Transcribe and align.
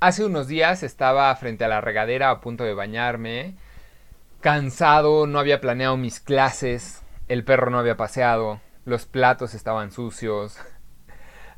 Hace 0.00 0.24
unos 0.24 0.46
días 0.46 0.84
estaba 0.84 1.34
frente 1.34 1.64
a 1.64 1.68
la 1.68 1.80
regadera 1.80 2.30
a 2.30 2.40
punto 2.40 2.62
de 2.62 2.72
bañarme, 2.72 3.56
cansado, 4.40 5.26
no 5.26 5.40
había 5.40 5.60
planeado 5.60 5.96
mis 5.96 6.20
clases, 6.20 7.02
el 7.26 7.42
perro 7.42 7.72
no 7.72 7.80
había 7.80 7.96
paseado, 7.96 8.60
los 8.84 9.06
platos 9.06 9.54
estaban 9.54 9.90
sucios, 9.90 10.56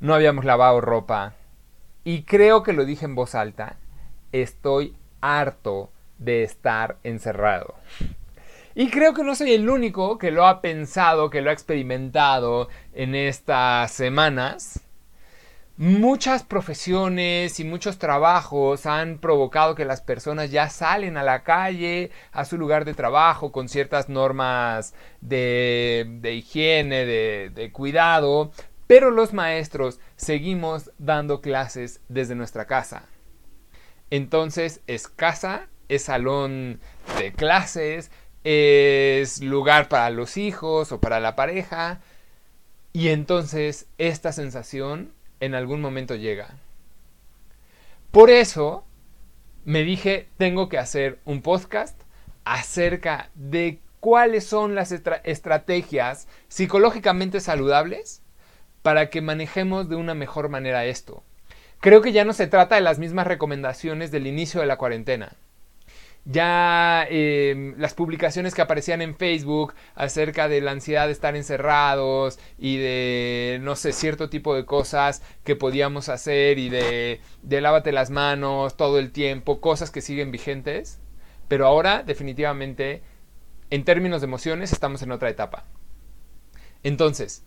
no 0.00 0.14
habíamos 0.14 0.46
lavado 0.46 0.80
ropa. 0.80 1.34
Y 2.02 2.22
creo 2.22 2.62
que 2.62 2.72
lo 2.72 2.86
dije 2.86 3.04
en 3.04 3.14
voz 3.14 3.34
alta, 3.34 3.76
estoy 4.32 4.96
harto 5.20 5.92
de 6.16 6.42
estar 6.42 6.96
encerrado. 7.02 7.74
Y 8.74 8.88
creo 8.88 9.12
que 9.12 9.22
no 9.22 9.34
soy 9.34 9.52
el 9.52 9.68
único 9.68 10.16
que 10.16 10.30
lo 10.30 10.46
ha 10.46 10.62
pensado, 10.62 11.28
que 11.28 11.42
lo 11.42 11.50
ha 11.50 11.52
experimentado 11.52 12.70
en 12.94 13.14
estas 13.14 13.92
semanas 13.92 14.80
muchas 15.80 16.42
profesiones 16.42 17.58
y 17.58 17.64
muchos 17.64 17.96
trabajos 17.96 18.84
han 18.84 19.16
provocado 19.16 19.74
que 19.74 19.86
las 19.86 20.02
personas 20.02 20.50
ya 20.50 20.68
salen 20.68 21.16
a 21.16 21.22
la 21.22 21.42
calle, 21.42 22.10
a 22.32 22.44
su 22.44 22.58
lugar 22.58 22.84
de 22.84 22.92
trabajo, 22.92 23.50
con 23.50 23.66
ciertas 23.70 24.10
normas 24.10 24.92
de, 25.22 26.20
higiene, 26.22 27.06
de, 27.06 27.50
de 27.54 27.72
cuidado, 27.72 28.52
pero 28.86 29.10
los 29.10 29.32
maestros 29.32 30.00
seguimos 30.16 30.90
dando 30.98 31.40
clases 31.40 32.02
desde 32.10 32.34
nuestra 32.34 32.66
casa. 32.66 33.04
Entonces 34.10 34.82
es 34.86 35.08
casa, 35.08 35.68
es 35.88 36.02
salón 36.02 36.78
de 37.16 37.32
clases, 37.32 38.10
es 38.44 39.40
lugar 39.40 39.88
para 39.88 40.10
los 40.10 40.36
hijos 40.36 40.92
o 40.92 41.00
para 41.00 41.20
la 41.20 41.36
pareja. 41.36 42.02
Y 42.92 43.08
entonces 43.08 43.86
esta 43.96 44.32
sensación 44.32 45.14
en 45.40 45.54
algún 45.54 45.80
momento 45.80 46.14
llega. 46.14 46.54
Por 48.10 48.30
eso 48.30 48.84
me 49.64 49.82
dije, 49.82 50.28
tengo 50.36 50.68
que 50.68 50.78
hacer 50.78 51.18
un 51.24 51.42
podcast 51.42 52.00
acerca 52.44 53.30
de 53.34 53.80
cuáles 54.00 54.44
son 54.46 54.74
las 54.74 54.92
estrategias 54.92 56.28
psicológicamente 56.48 57.40
saludables 57.40 58.22
para 58.82 59.10
que 59.10 59.20
manejemos 59.20 59.88
de 59.88 59.96
una 59.96 60.14
mejor 60.14 60.48
manera 60.48 60.86
esto. 60.86 61.22
Creo 61.80 62.02
que 62.02 62.12
ya 62.12 62.24
no 62.24 62.32
se 62.32 62.46
trata 62.46 62.74
de 62.74 62.80
las 62.80 62.98
mismas 62.98 63.26
recomendaciones 63.26 64.10
del 64.10 64.26
inicio 64.26 64.60
de 64.60 64.66
la 64.66 64.76
cuarentena 64.76 65.36
ya 66.24 67.06
em, 67.08 67.74
las 67.78 67.94
publicaciones 67.94 68.54
que 68.54 68.62
aparecían 68.62 69.02
en 69.02 69.16
Facebook 69.16 69.74
acerca 69.94 70.48
de 70.48 70.60
la 70.60 70.72
ansiedad 70.72 71.06
de 71.06 71.12
estar 71.12 71.34
encerrados 71.36 72.38
y 72.58 72.76
de, 72.76 73.58
no 73.62 73.74
sé, 73.76 73.92
cierto 73.92 74.28
tipo 74.28 74.54
de 74.54 74.66
cosas 74.66 75.22
que 75.44 75.56
podíamos 75.56 76.08
hacer 76.08 76.58
y 76.58 76.68
de, 76.68 77.20
de 77.42 77.60
lávate 77.60 77.92
las 77.92 78.10
manos 78.10 78.76
todo 78.76 78.98
el 78.98 79.12
tiempo, 79.12 79.60
cosas 79.60 79.90
que 79.90 80.02
siguen 80.02 80.30
vigentes, 80.30 81.00
pero 81.48 81.66
ahora 81.66 82.02
definitivamente, 82.02 83.02
en 83.70 83.84
términos 83.84 84.20
de 84.20 84.26
emociones, 84.26 84.72
estamos 84.72 85.02
en 85.02 85.12
otra 85.12 85.30
etapa. 85.30 85.64
Entonces, 86.82 87.44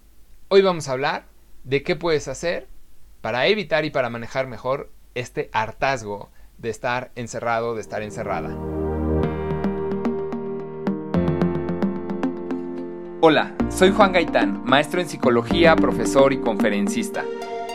hoy 0.49 0.61
vamos 0.61 0.87
a 0.87 0.93
hablar 0.93 1.25
de 1.63 1.83
qué 1.83 1.95
puedes 1.95 2.27
hacer 2.27 2.67
para 3.21 3.47
evitar 3.47 3.85
y 3.85 3.91
para 3.91 4.09
manejar 4.09 4.47
mejor 4.47 4.91
este 5.15 5.49
hartazgo 5.53 6.31
de 6.57 6.69
estar 6.69 7.11
encerrado, 7.15 7.75
de 7.75 7.81
estar 7.81 8.01
encerrada. 8.01 8.55
Hola, 13.21 13.55
soy 13.69 13.91
Juan 13.91 14.11
Gaitán, 14.11 14.63
maestro 14.65 14.99
en 14.99 15.07
psicología, 15.07 15.75
profesor 15.75 16.33
y 16.33 16.37
conferencista. 16.37 17.23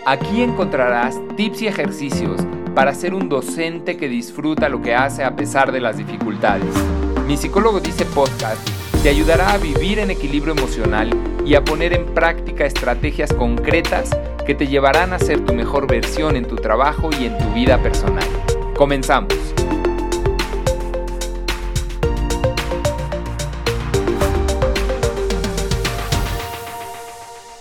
Aquí 0.07 0.43
encontrarás 0.43 1.19
tips 1.37 1.63
y 1.63 1.67
ejercicios 1.69 2.41
para 2.75 2.95
ser 2.95 3.15
un 3.15 3.29
docente 3.29 3.97
que 3.97 4.09
disfruta 4.09 4.69
lo 4.69 4.83
que 4.83 4.95
hace 4.95 5.25
a 5.25 5.37
pesar 5.37 5.73
de 5.73 5.81
las 5.81 5.97
dificultades. 5.97 6.75
Mi 7.27 7.37
psicólogo 7.37 7.81
dice 7.81 8.05
podcast 8.05 8.61
te 9.03 9.09
ayudará 9.09 9.53
a 9.53 9.59
vivir 9.59 10.01
en 10.01 10.11
equilibrio 10.11 10.55
emocional 10.55 11.11
y 11.45 11.55
a 11.55 11.65
poner 11.65 11.93
en 11.93 12.05
práctica 12.07 12.67
estrategias 12.67 13.33
concretas 13.33 14.11
que 14.45 14.55
te 14.55 14.67
llevarán 14.67 15.13
a 15.13 15.19
ser 15.19 15.45
tu 15.45 15.55
mejor 15.55 15.87
versión 15.87 16.37
en 16.37 16.47
tu 16.47 16.57
trabajo 16.57 17.11
y 17.19 17.27
en 17.27 17.39
tu 17.39 17.53
vida 17.53 17.81
personal. 17.83 18.27
Comenzamos. 18.79 19.35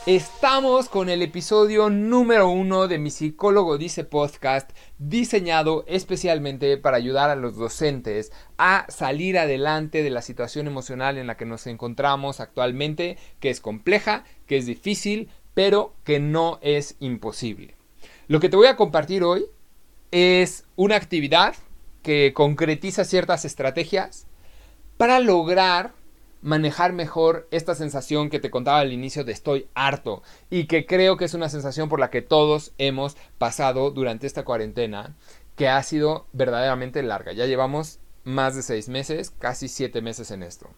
Estamos 0.06 0.90
con 0.90 1.10
el 1.10 1.24
episodio 1.24 1.90
número 1.90 2.50
uno 2.50 2.88
de 2.88 3.00
mi 3.00 3.10
psicólogo 3.10 3.80
dice 3.80 4.04
podcast, 4.04 4.70
diseñado 5.00 5.86
especialmente 5.88 6.78
para 6.78 6.98
ayudar 6.98 7.32
a 7.32 7.36
los 7.36 7.58
docentes 7.58 8.32
a 8.60 8.86
salir 8.88 9.40
adelante 9.40 10.04
de 10.04 10.12
la 10.12 10.22
situación 10.22 10.68
emocional 10.68 11.18
en 11.18 11.26
la 11.26 11.36
que 11.36 11.46
nos 11.46 11.66
encontramos 11.66 12.40
actualmente, 12.40 13.18
que 13.40 13.50
es 13.50 13.60
compleja, 13.60 14.24
que 14.46 14.58
es 14.58 14.68
difícil, 14.68 15.32
pero 15.56 15.96
que 16.04 16.20
no 16.20 16.60
es 16.62 16.96
imposible. 17.00 17.74
Lo 18.28 18.40
que 18.40 18.50
te 18.50 18.58
voy 18.58 18.68
a 18.68 18.76
compartir 18.76 19.24
hoy 19.24 19.48
es 20.12 20.66
una 20.76 20.96
actividad 20.96 21.56
que 22.04 22.34
concretiza 22.34 23.04
ciertas 23.04 23.46
estrategias 23.46 24.28
para 24.98 25.20
lograr 25.20 25.94
manejar 26.42 26.94
mejor 26.94 27.48
esta 27.52 27.76
sensación 27.76 28.30
que 28.30 28.40
te 28.40 28.50
contaba 28.50 28.80
al 28.80 28.94
inicio 28.94 29.24
de 29.24 29.32
estoy 29.32 29.68
harto 29.74 30.24
y 30.50 30.66
que 30.66 30.86
creo 30.86 31.18
que 31.18 31.26
es 31.26 31.34
una 31.34 31.50
sensación 31.50 31.90
por 31.90 32.00
la 32.00 32.10
que 32.10 32.22
todos 32.22 32.74
hemos 32.78 33.18
pasado 33.38 33.92
durante 33.92 34.28
esta 34.28 34.46
cuarentena 34.46 35.16
que 35.56 35.68
ha 35.68 35.82
sido 35.84 36.28
verdaderamente 36.34 37.02
larga. 37.04 37.34
Ya 37.34 37.46
llevamos 37.48 38.00
más 38.24 38.56
de 38.56 38.62
seis 38.62 38.88
meses, 38.88 39.32
casi 39.32 39.68
siete 39.68 40.02
meses 40.02 40.32
en 40.32 40.44
esto. 40.44 40.70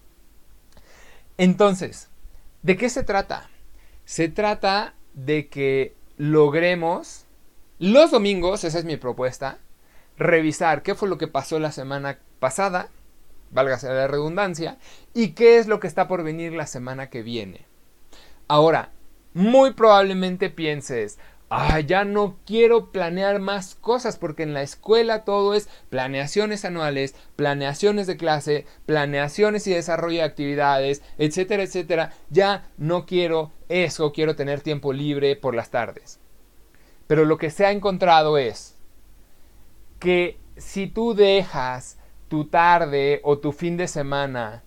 Entonces, 1.38 2.10
¿de 2.64 2.78
qué 2.78 2.90
se 2.90 3.04
trata? 3.04 3.50
Se 4.06 4.30
trata 4.30 4.96
de 5.14 5.50
que 5.50 5.96
logremos 6.18 7.26
los 7.80 8.12
domingos, 8.12 8.64
esa 8.66 8.78
es 8.78 8.86
mi 8.86 8.98
propuesta, 8.98 9.58
revisar 10.18 10.84
qué 10.84 10.96
fue 10.96 11.08
lo 11.08 11.18
que 11.18 11.28
pasó 11.28 11.60
la 11.60 11.72
semana 11.72 12.20
pasada, 12.40 12.90
válgase 13.52 13.88
la 13.88 14.08
redundancia, 14.08 14.78
y 15.14 15.30
qué 15.30 15.58
es 15.58 15.68
lo 15.68 15.80
que 15.80 15.88
está 15.88 16.08
por 16.08 16.24
venir 16.24 16.54
la 16.54 16.68
semana 16.68 17.10
que 17.10 17.24
viene. 17.24 17.66
Ahora, 18.50 18.92
muy 19.34 19.72
probablemente 19.72 20.50
pienses, 20.50 21.20
ah, 21.50 21.80
ya 21.80 22.04
no 22.04 22.38
quiero 22.46 22.92
planear 22.92 23.40
más 23.40 23.76
cosas 23.76 24.18
porque 24.18 24.44
en 24.44 24.54
la 24.54 24.62
escuela 24.62 25.24
todo 25.24 25.54
es 25.54 25.70
planeaciones 25.90 26.66
anuales, 26.66 27.16
planeaciones 27.36 28.08
de 28.08 28.18
clase, 28.18 28.66
planeaciones 28.86 29.68
y 29.68 29.74
desarrollo 29.74 30.18
de 30.18 30.24
actividades, 30.24 31.02
etcétera, 31.18 31.64
etcétera. 31.64 32.14
Ya 32.30 32.70
no 32.78 33.06
quiero 33.06 33.52
eso, 33.70 34.12
quiero 34.12 34.36
tener 34.36 34.62
tiempo 34.62 34.92
libre 34.92 35.36
por 35.36 35.56
las 35.56 35.70
tardes. 35.70 36.20
Pero 37.10 37.26
lo 37.26 37.40
que 37.40 37.50
se 37.50 37.66
ha 37.66 37.72
encontrado 37.72 38.38
es 38.38 38.76
que 39.98 40.38
si 40.58 40.86
tú 40.86 41.16
dejas 41.16 41.98
tu 42.28 42.46
tarde 42.46 43.20
o 43.24 43.40
tu 43.40 43.52
fin 43.52 43.78
de 43.78 43.88
semana 43.88 44.62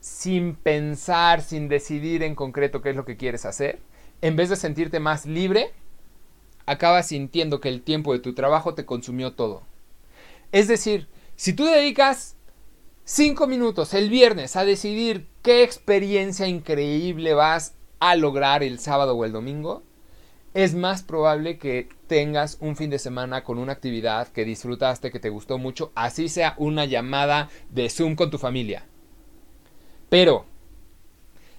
sin 0.00 0.56
pensar, 0.56 1.42
sin 1.42 1.68
decidir 1.68 2.24
en 2.24 2.34
concreto 2.34 2.82
qué 2.82 2.90
es 2.90 2.96
lo 2.96 3.04
que 3.04 3.16
quieres 3.16 3.44
hacer, 3.44 3.78
en 4.20 4.34
vez 4.34 4.48
de 4.48 4.56
sentirte 4.56 4.98
más 4.98 5.26
libre, 5.26 5.70
acabas 6.66 7.06
sintiendo 7.06 7.60
que 7.60 7.68
el 7.68 7.82
tiempo 7.82 8.12
de 8.12 8.18
tu 8.18 8.34
trabajo 8.34 8.74
te 8.74 8.84
consumió 8.84 9.34
todo. 9.34 9.62
Es 10.50 10.66
decir, 10.66 11.06
si 11.36 11.52
tú 11.52 11.66
dedicas 11.66 12.34
cinco 13.04 13.46
minutos 13.46 13.94
el 13.94 14.10
viernes 14.10 14.56
a 14.56 14.64
decidir 14.64 15.28
qué 15.42 15.62
experiencia 15.62 16.48
increíble 16.48 17.34
vas 17.34 17.76
a 18.00 18.16
lograr 18.16 18.64
el 18.64 18.80
sábado 18.80 19.14
o 19.14 19.24
el 19.24 19.30
domingo, 19.30 19.84
es 20.58 20.74
más 20.74 21.04
probable 21.04 21.56
que 21.56 21.88
tengas 22.08 22.58
un 22.60 22.74
fin 22.74 22.90
de 22.90 22.98
semana 22.98 23.44
con 23.44 23.58
una 23.58 23.70
actividad 23.70 24.26
que 24.26 24.44
disfrutaste, 24.44 25.12
que 25.12 25.20
te 25.20 25.28
gustó 25.28 25.56
mucho, 25.56 25.92
así 25.94 26.28
sea 26.28 26.54
una 26.58 26.84
llamada 26.84 27.48
de 27.70 27.88
Zoom 27.88 28.16
con 28.16 28.28
tu 28.28 28.38
familia. 28.38 28.84
Pero 30.08 30.46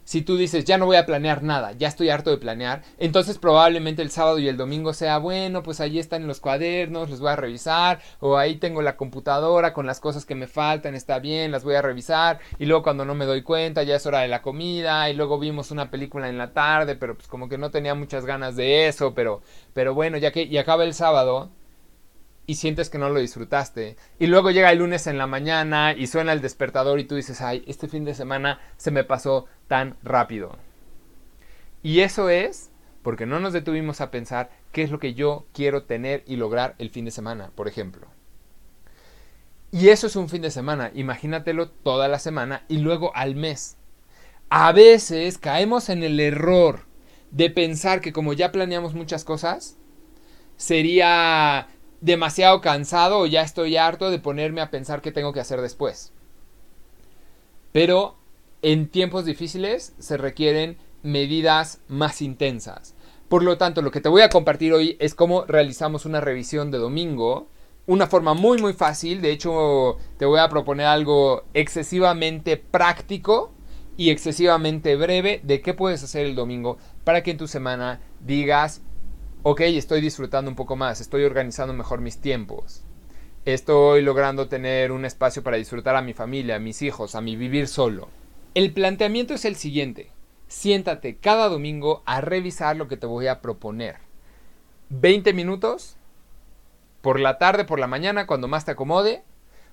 si 0.09 0.23
tú 0.23 0.37
dices, 0.37 0.65
ya 0.65 0.79
no 0.79 0.87
voy 0.87 0.97
a 0.97 1.05
planear 1.05 1.43
nada, 1.43 1.73
ya 1.73 1.87
estoy 1.87 2.09
harto 2.09 2.31
de 2.31 2.39
planear, 2.39 2.81
entonces 2.97 3.37
probablemente 3.37 4.01
el 4.01 4.09
sábado 4.09 4.39
y 4.39 4.47
el 4.47 4.57
domingo 4.57 4.91
sea, 4.91 5.19
bueno, 5.19 5.61
pues 5.61 5.79
ahí 5.81 5.99
están 5.99 6.25
los 6.25 6.39
cuadernos, 6.39 7.11
los 7.11 7.19
voy 7.19 7.29
a 7.29 7.35
revisar, 7.35 7.99
o 8.19 8.35
ahí 8.35 8.55
tengo 8.55 8.81
la 8.81 8.97
computadora 8.97 9.71
con 9.71 9.85
las 9.85 9.99
cosas 9.99 10.25
que 10.25 10.33
me 10.33 10.47
faltan, 10.47 10.95
está 10.95 11.19
bien, 11.19 11.51
las 11.51 11.63
voy 11.63 11.75
a 11.75 11.83
revisar, 11.83 12.39
y 12.57 12.65
luego 12.65 12.81
cuando 12.81 13.05
no 13.05 13.13
me 13.13 13.25
doy 13.25 13.43
cuenta 13.43 13.83
ya 13.83 13.97
es 13.97 14.05
hora 14.07 14.21
de 14.21 14.29
la 14.29 14.41
comida, 14.41 15.11
y 15.11 15.13
luego 15.13 15.37
vimos 15.37 15.69
una 15.69 15.91
película 15.91 16.27
en 16.27 16.39
la 16.39 16.53
tarde, 16.53 16.95
pero 16.95 17.13
pues 17.13 17.27
como 17.27 17.47
que 17.47 17.59
no 17.59 17.69
tenía 17.69 17.93
muchas 17.93 18.25
ganas 18.25 18.55
de 18.55 18.87
eso, 18.87 19.13
pero, 19.13 19.43
pero 19.73 19.93
bueno, 19.93 20.17
ya 20.17 20.31
que, 20.31 20.41
y 20.41 20.57
acaba 20.57 20.85
el 20.85 20.95
sábado, 20.95 21.51
y 22.49 22.55
sientes 22.55 22.89
que 22.89 22.97
no 22.97 23.09
lo 23.09 23.19
disfrutaste. 23.19 23.95
Y 24.17 24.25
luego 24.25 24.49
llega 24.49 24.71
el 24.71 24.79
lunes 24.79 25.05
en 25.05 25.19
la 25.19 25.27
mañana 25.27 25.93
y 25.93 26.07
suena 26.07 26.33
el 26.33 26.41
despertador 26.41 26.99
y 26.99 27.03
tú 27.03 27.13
dices, 27.13 27.41
ay, 27.41 27.63
este 27.67 27.87
fin 27.87 28.05
de 28.05 28.15
semana 28.15 28.59
se 28.75 28.89
me 28.89 29.03
pasó 29.03 29.45
tan 29.67 29.97
rápido. 30.01 30.57
Y 31.83 31.99
eso 31.99 32.27
es 32.27 32.71
porque 33.03 33.27
no 33.27 33.39
nos 33.39 33.53
detuvimos 33.53 34.01
a 34.01 34.09
pensar 34.09 34.49
qué 34.71 34.81
es 34.81 34.89
lo 34.89 34.97
que 34.97 35.13
yo 35.13 35.45
quiero 35.53 35.83
tener 35.83 36.23
y 36.25 36.37
lograr 36.37 36.73
el 36.79 36.89
fin 36.89 37.05
de 37.05 37.11
semana, 37.11 37.51
por 37.53 37.67
ejemplo. 37.67 38.07
Y 39.71 39.89
eso 39.89 40.07
es 40.07 40.15
un 40.15 40.27
fin 40.27 40.41
de 40.41 40.49
semana, 40.49 40.89
imagínatelo 40.95 41.69
toda 41.69 42.07
la 42.07 42.17
semana 42.17 42.63
y 42.67 42.79
luego 42.79 43.15
al 43.15 43.35
mes. 43.35 43.77
A 44.49 44.71
veces 44.71 45.37
caemos 45.37 45.89
en 45.89 46.01
el 46.01 46.19
error 46.19 46.87
de 47.29 47.51
pensar 47.51 48.01
que 48.01 48.11
como 48.11 48.33
ya 48.33 48.51
planeamos 48.51 48.95
muchas 48.95 49.23
cosas, 49.23 49.77
sería 50.57 51.67
demasiado 52.01 52.61
cansado 52.61 53.19
o 53.19 53.25
ya 53.25 53.41
estoy 53.41 53.77
harto 53.77 54.09
de 54.11 54.19
ponerme 54.19 54.61
a 54.61 54.71
pensar 54.71 55.01
qué 55.01 55.11
tengo 55.11 55.33
que 55.33 55.39
hacer 55.39 55.61
después. 55.61 56.13
Pero 57.71 58.15
en 58.61 58.89
tiempos 58.89 59.25
difíciles 59.25 59.93
se 59.99 60.17
requieren 60.17 60.77
medidas 61.03 61.81
más 61.87 62.21
intensas. 62.21 62.95
Por 63.27 63.43
lo 63.43 63.57
tanto, 63.57 63.81
lo 63.81 63.91
que 63.91 64.01
te 64.01 64.09
voy 64.09 64.23
a 64.23 64.29
compartir 64.29 64.73
hoy 64.73 64.97
es 64.99 65.13
cómo 65.13 65.45
realizamos 65.45 66.05
una 66.05 66.19
revisión 66.19 66.71
de 66.71 66.79
domingo. 66.79 67.47
Una 67.85 68.07
forma 68.07 68.33
muy 68.33 68.59
muy 68.59 68.73
fácil. 68.73 69.21
De 69.21 69.31
hecho, 69.31 69.97
te 70.17 70.25
voy 70.25 70.39
a 70.39 70.49
proponer 70.49 70.87
algo 70.87 71.43
excesivamente 71.53 72.57
práctico 72.57 73.51
y 73.97 74.09
excesivamente 74.09 74.95
breve 74.95 75.41
de 75.43 75.61
qué 75.61 75.73
puedes 75.73 76.03
hacer 76.03 76.25
el 76.25 76.35
domingo 76.35 76.77
para 77.03 77.21
que 77.21 77.31
en 77.31 77.37
tu 77.37 77.47
semana 77.47 77.99
digas, 78.19 78.81
ok, 79.43 79.61
estoy 79.61 80.01
disfrutando 80.01 80.49
un 80.49 80.55
poco 80.55 80.75
más, 80.75 81.01
estoy 81.01 81.23
organizando 81.23 81.73
mejor 81.73 82.01
mis 82.01 82.19
tiempos, 82.19 82.83
estoy 83.45 84.01
logrando 84.01 84.47
tener 84.47 84.91
un 84.91 85.05
espacio 85.05 85.43
para 85.43 85.57
disfrutar 85.57 85.95
a 85.95 86.01
mi 86.01 86.13
familia, 86.13 86.55
a 86.55 86.59
mis 86.59 86.81
hijos, 86.81 87.15
a 87.15 87.21
mi 87.21 87.35
vivir 87.35 87.67
solo. 87.67 88.09
El 88.53 88.73
planteamiento 88.73 89.33
es 89.33 89.45
el 89.45 89.55
siguiente. 89.55 90.11
Siéntate 90.47 91.17
cada 91.17 91.47
domingo 91.47 92.01
a 92.05 92.21
revisar 92.21 92.75
lo 92.75 92.87
que 92.87 92.97
te 92.97 93.05
voy 93.05 93.27
a 93.27 93.41
proponer. 93.41 93.97
20 94.89 95.33
minutos 95.33 95.95
por 97.01 97.19
la 97.19 97.37
tarde, 97.37 97.63
por 97.63 97.79
la 97.79 97.87
mañana, 97.87 98.25
cuando 98.25 98.47
más 98.47 98.65
te 98.65 98.71
acomode, 98.71 99.23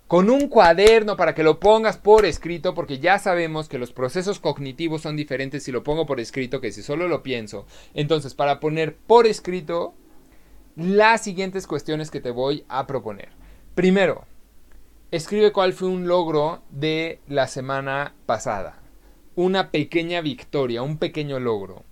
con 0.07 0.31
un 0.31 0.49
cuaderno 0.49 1.17
para 1.17 1.35
que 1.35 1.43
lo 1.43 1.59
pongas 1.59 1.97
por 1.97 2.27
escrito, 2.27 2.75
porque 2.75 2.99
ya 2.99 3.19
sabemos 3.19 3.69
que 3.69 3.79
los 3.79 3.93
procesos 3.93 4.39
cognitivos 4.39 5.03
son 5.03 5.17
diferentes 5.17 5.65
si 5.65 5.73
lo 5.73 5.83
pongo 5.83 6.07
por 6.07 6.21
escrito 6.21 6.61
que 6.61 6.73
si 6.73 6.83
solo 6.83 7.09
lo 7.09 7.23
pienso. 7.23 7.67
Entonces, 7.95 8.35
para 8.35 8.61
poner 8.61 8.97
por 8.97 9.27
escrito 9.27 9.95
las 10.77 11.23
siguientes 11.23 11.67
cuestiones 11.67 12.11
que 12.11 12.21
te 12.21 12.31
voy 12.31 12.65
a 12.69 12.87
proponer. 12.87 13.31
Primero, 13.75 14.25
escribe 15.11 15.53
cuál 15.53 15.73
fue 15.73 15.89
un 15.89 16.07
logro 16.07 16.63
de 16.71 17.21
la 17.27 17.49
semana 17.49 18.15
pasada. 18.27 18.81
Una 19.35 19.71
pequeña 19.71 20.21
victoria, 20.21 20.83
un 20.83 20.99
pequeño 20.99 21.41
logro. 21.41 21.83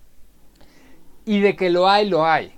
Y 1.24 1.40
de 1.40 1.56
que 1.56 1.70
lo 1.70 1.88
hay, 1.88 2.08
lo 2.08 2.24
hay 2.26 2.54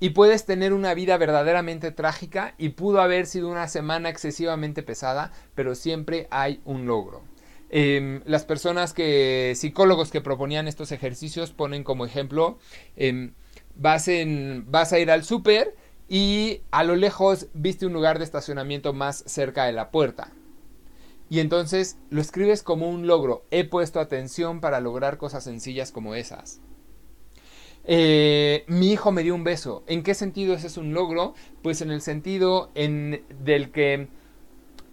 y 0.00 0.10
puedes 0.10 0.46
tener 0.46 0.72
una 0.72 0.94
vida 0.94 1.16
verdaderamente 1.18 1.92
trágica 1.92 2.54
y 2.56 2.70
pudo 2.70 3.02
haber 3.02 3.26
sido 3.26 3.48
una 3.48 3.68
semana 3.68 4.08
excesivamente 4.08 4.82
pesada, 4.82 5.30
pero 5.54 5.74
siempre 5.74 6.26
hay 6.30 6.60
un 6.64 6.86
logro. 6.86 7.22
Em, 7.68 8.22
las 8.24 8.44
personas 8.44 8.92
que, 8.94 9.52
psicólogos 9.54 10.10
que 10.10 10.20
proponían 10.20 10.66
estos 10.66 10.90
ejercicios 10.90 11.52
ponen 11.52 11.84
como 11.84 12.04
ejemplo, 12.06 12.58
em, 12.96 13.34
vas, 13.76 14.08
en, 14.08 14.64
vas 14.68 14.92
a 14.92 14.98
ir 14.98 15.10
al 15.10 15.22
súper 15.22 15.76
y 16.08 16.62
a 16.72 16.82
lo 16.82 16.96
lejos 16.96 17.46
viste 17.54 17.86
un 17.86 17.92
lugar 17.92 18.18
de 18.18 18.24
estacionamiento 18.24 18.92
más 18.92 19.22
cerca 19.26 19.66
de 19.66 19.72
la 19.72 19.90
puerta. 19.90 20.32
Y 21.28 21.38
entonces 21.38 21.96
lo 22.08 22.20
escribes 22.20 22.64
como 22.64 22.90
un 22.90 23.06
logro. 23.06 23.44
He 23.52 23.62
puesto 23.64 24.00
atención 24.00 24.60
para 24.60 24.80
lograr 24.80 25.16
cosas 25.16 25.44
sencillas 25.44 25.92
como 25.92 26.16
esas. 26.16 26.60
Eh, 27.84 28.64
mi 28.66 28.92
hijo 28.92 29.12
me 29.12 29.22
dio 29.22 29.34
un 29.34 29.44
beso. 29.44 29.82
¿En 29.86 30.02
qué 30.02 30.14
sentido 30.14 30.54
ese 30.54 30.66
es 30.66 30.76
un 30.76 30.92
logro? 30.92 31.34
Pues 31.62 31.80
en 31.80 31.90
el 31.90 32.00
sentido 32.00 32.70
en 32.74 33.24
del 33.42 33.70
que, 33.70 34.08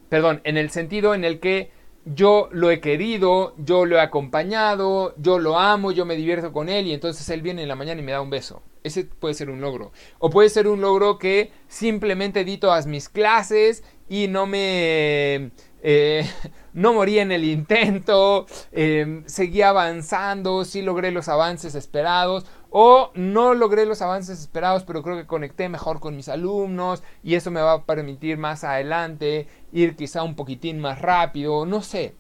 perdón, 0.09 0.41
en 0.43 0.57
el 0.57 0.69
sentido 0.69 1.13
en 1.13 1.23
el 1.23 1.39
que 1.39 1.71
yo 2.05 2.47
lo 2.51 2.71
he 2.71 2.79
querido, 2.79 3.53
yo 3.57 3.85
lo 3.85 3.97
he 3.97 4.01
acompañado, 4.01 5.13
yo 5.17 5.39
lo 5.39 5.59
amo, 5.59 5.91
yo 5.91 6.05
me 6.05 6.15
divierto 6.15 6.53
con 6.53 6.69
él 6.69 6.87
y 6.87 6.93
entonces 6.93 7.27
él 7.29 7.41
viene 7.41 7.63
en 7.63 7.67
la 7.67 7.75
mañana 7.75 7.99
y 8.01 8.03
me 8.03 8.13
da 8.13 8.21
un 8.21 8.29
beso. 8.29 8.61
Ese 8.83 9.03
puede 9.03 9.33
ser 9.33 9.49
un 9.49 9.59
logro. 9.59 9.91
O 10.19 10.29
puede 10.29 10.49
ser 10.49 10.67
un 10.67 10.79
logro 10.79 11.17
que 11.17 11.51
simplemente 11.67 12.45
di 12.45 12.57
todas 12.57 12.87
mis 12.87 13.09
clases 13.09 13.83
y 14.07 14.29
no 14.29 14.45
me 14.45 15.51
eh, 15.83 16.29
no 16.73 16.93
morí 16.93 17.19
en 17.19 17.31
el 17.31 17.43
intento, 17.43 18.45
eh, 18.71 19.23
seguí 19.25 19.61
avanzando, 19.61 20.65
sí 20.65 20.81
logré 20.81 21.11
los 21.11 21.27
avances 21.27 21.75
esperados, 21.75 22.45
o 22.69 23.11
no 23.15 23.53
logré 23.53 23.85
los 23.85 24.01
avances 24.01 24.39
esperados, 24.39 24.83
pero 24.83 25.03
creo 25.03 25.15
que 25.15 25.25
conecté 25.25 25.69
mejor 25.69 25.99
con 25.99 26.15
mis 26.15 26.29
alumnos 26.29 27.03
y 27.23 27.35
eso 27.35 27.51
me 27.51 27.61
va 27.61 27.73
a 27.73 27.83
permitir 27.83 28.37
más 28.37 28.63
adelante 28.63 29.47
ir 29.71 29.95
quizá 29.95 30.23
un 30.23 30.35
poquitín 30.35 30.79
más 30.79 31.01
rápido, 31.01 31.65
no 31.65 31.81
sé, 31.81 32.15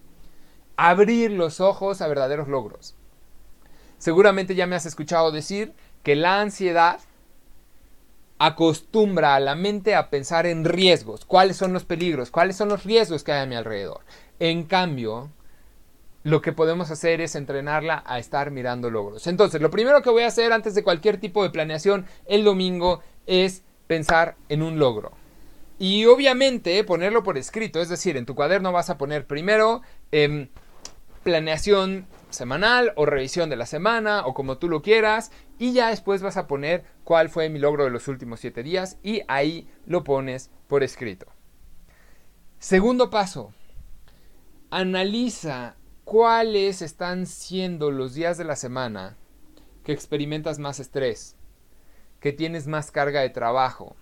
abrir 0.75 1.31
los 1.31 1.59
ojos 1.59 2.01
a 2.01 2.07
verdaderos 2.07 2.47
logros. 2.47 2.95
Seguramente 3.97 4.55
ya 4.55 4.67
me 4.67 4.75
has 4.75 4.85
escuchado 4.85 5.31
decir 5.31 5.73
que 6.03 6.15
la 6.15 6.39
ansiedad 6.39 6.99
acostumbra 8.39 9.35
a 9.35 9.39
la 9.39 9.55
mente 9.55 9.95
a 9.95 10.09
pensar 10.09 10.45
en 10.45 10.63
riesgos, 10.63 11.25
cuáles 11.25 11.57
son 11.57 11.73
los 11.73 11.85
peligros, 11.85 12.29
cuáles 12.29 12.55
son 12.55 12.69
los 12.69 12.83
riesgos 12.83 13.23
que 13.23 13.31
hay 13.31 13.41
a 13.41 13.47
mi 13.47 13.55
alrededor. 13.55 14.01
En 14.39 14.63
cambio, 14.63 15.31
lo 16.27 16.41
que 16.41 16.51
podemos 16.51 16.91
hacer 16.91 17.21
es 17.21 17.35
entrenarla 17.35 18.03
a 18.05 18.19
estar 18.19 18.51
mirando 18.51 18.91
logros. 18.91 19.27
Entonces, 19.27 19.61
lo 19.61 19.71
primero 19.71 20.01
que 20.01 20.09
voy 20.09 20.23
a 20.23 20.27
hacer 20.27 20.51
antes 20.51 20.75
de 20.75 20.83
cualquier 20.83 21.21
tipo 21.21 21.41
de 21.41 21.51
planeación 21.51 22.05
el 22.25 22.43
domingo 22.43 23.01
es 23.27 23.63
pensar 23.87 24.35
en 24.49 24.61
un 24.61 24.77
logro. 24.77 25.13
Y 25.79 26.03
obviamente 26.05 26.83
ponerlo 26.83 27.23
por 27.23 27.37
escrito, 27.37 27.79
es 27.79 27.87
decir, 27.87 28.17
en 28.17 28.25
tu 28.25 28.35
cuaderno 28.35 28.73
vas 28.73 28.89
a 28.89 28.97
poner 28.97 29.25
primero 29.25 29.83
em, 30.11 30.49
planeación 31.23 32.07
semanal 32.29 32.91
o 32.97 33.05
revisión 33.05 33.49
de 33.49 33.55
la 33.55 33.65
semana 33.65 34.25
o 34.25 34.33
como 34.33 34.57
tú 34.57 34.67
lo 34.67 34.81
quieras 34.81 35.31
y 35.59 35.71
ya 35.71 35.91
después 35.91 36.21
vas 36.21 36.35
a 36.35 36.45
poner 36.45 36.83
cuál 37.05 37.29
fue 37.29 37.47
mi 37.47 37.57
logro 37.57 37.85
de 37.85 37.89
los 37.89 38.09
últimos 38.09 38.41
siete 38.41 38.63
días 38.63 38.97
y 39.01 39.21
ahí 39.29 39.69
lo 39.85 40.03
pones 40.03 40.49
por 40.67 40.83
escrito. 40.83 41.27
Segundo 42.59 43.09
paso, 43.09 43.53
analiza 44.71 45.77
cuáles 46.07 46.81
están 46.81 47.25
siendo 47.25 47.91
los 47.91 48.13
días 48.13 48.37
de 48.37 48.45
la 48.45 48.55
semana 48.55 49.17
que 49.83 49.91
experimentas 49.91 50.57
más 50.57 50.79
estrés, 50.79 51.35
que 52.21 52.31
tienes 52.31 52.65
más 52.65 52.91
carga 52.91 53.19
de 53.19 53.29
trabajo. 53.29 53.93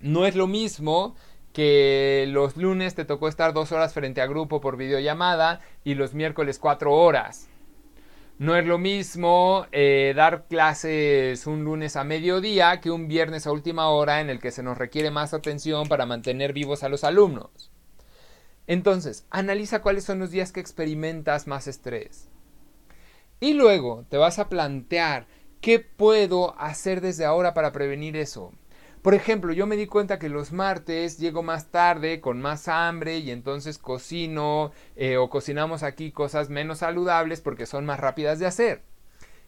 No 0.00 0.26
es 0.26 0.36
lo 0.36 0.46
mismo 0.46 1.16
que 1.54 2.26
los 2.28 2.58
lunes 2.58 2.94
te 2.94 3.06
tocó 3.06 3.26
estar 3.26 3.54
dos 3.54 3.72
horas 3.72 3.94
frente 3.94 4.20
a 4.20 4.26
grupo 4.26 4.60
por 4.60 4.76
videollamada 4.76 5.62
y 5.82 5.94
los 5.94 6.12
miércoles 6.12 6.58
cuatro 6.58 6.92
horas. 6.92 7.48
No 8.36 8.54
es 8.54 8.66
lo 8.66 8.76
mismo 8.76 9.64
eh, 9.72 10.12
dar 10.14 10.44
clases 10.46 11.46
un 11.46 11.64
lunes 11.64 11.96
a 11.96 12.04
mediodía 12.04 12.82
que 12.82 12.90
un 12.90 13.08
viernes 13.08 13.46
a 13.46 13.52
última 13.52 13.88
hora 13.88 14.20
en 14.20 14.28
el 14.28 14.40
que 14.40 14.50
se 14.50 14.62
nos 14.62 14.76
requiere 14.76 15.10
más 15.10 15.32
atención 15.32 15.88
para 15.88 16.04
mantener 16.04 16.52
vivos 16.52 16.82
a 16.82 16.90
los 16.90 17.02
alumnos. 17.02 17.70
Entonces, 18.70 19.26
analiza 19.30 19.82
cuáles 19.82 20.04
son 20.04 20.20
los 20.20 20.30
días 20.30 20.52
que 20.52 20.60
experimentas 20.60 21.48
más 21.48 21.66
estrés. 21.66 22.28
Y 23.40 23.54
luego 23.54 24.04
te 24.08 24.16
vas 24.16 24.38
a 24.38 24.48
plantear 24.48 25.26
qué 25.60 25.80
puedo 25.80 26.56
hacer 26.56 27.00
desde 27.00 27.24
ahora 27.24 27.52
para 27.52 27.72
prevenir 27.72 28.16
eso. 28.16 28.52
Por 29.02 29.14
ejemplo, 29.14 29.52
yo 29.52 29.66
me 29.66 29.74
di 29.74 29.88
cuenta 29.88 30.20
que 30.20 30.28
los 30.28 30.52
martes 30.52 31.18
llego 31.18 31.42
más 31.42 31.72
tarde 31.72 32.20
con 32.20 32.40
más 32.40 32.68
hambre 32.68 33.18
y 33.18 33.32
entonces 33.32 33.76
cocino 33.76 34.70
eh, 34.94 35.16
o 35.16 35.28
cocinamos 35.30 35.82
aquí 35.82 36.12
cosas 36.12 36.48
menos 36.48 36.78
saludables 36.78 37.40
porque 37.40 37.66
son 37.66 37.84
más 37.84 37.98
rápidas 37.98 38.38
de 38.38 38.46
hacer. 38.46 38.84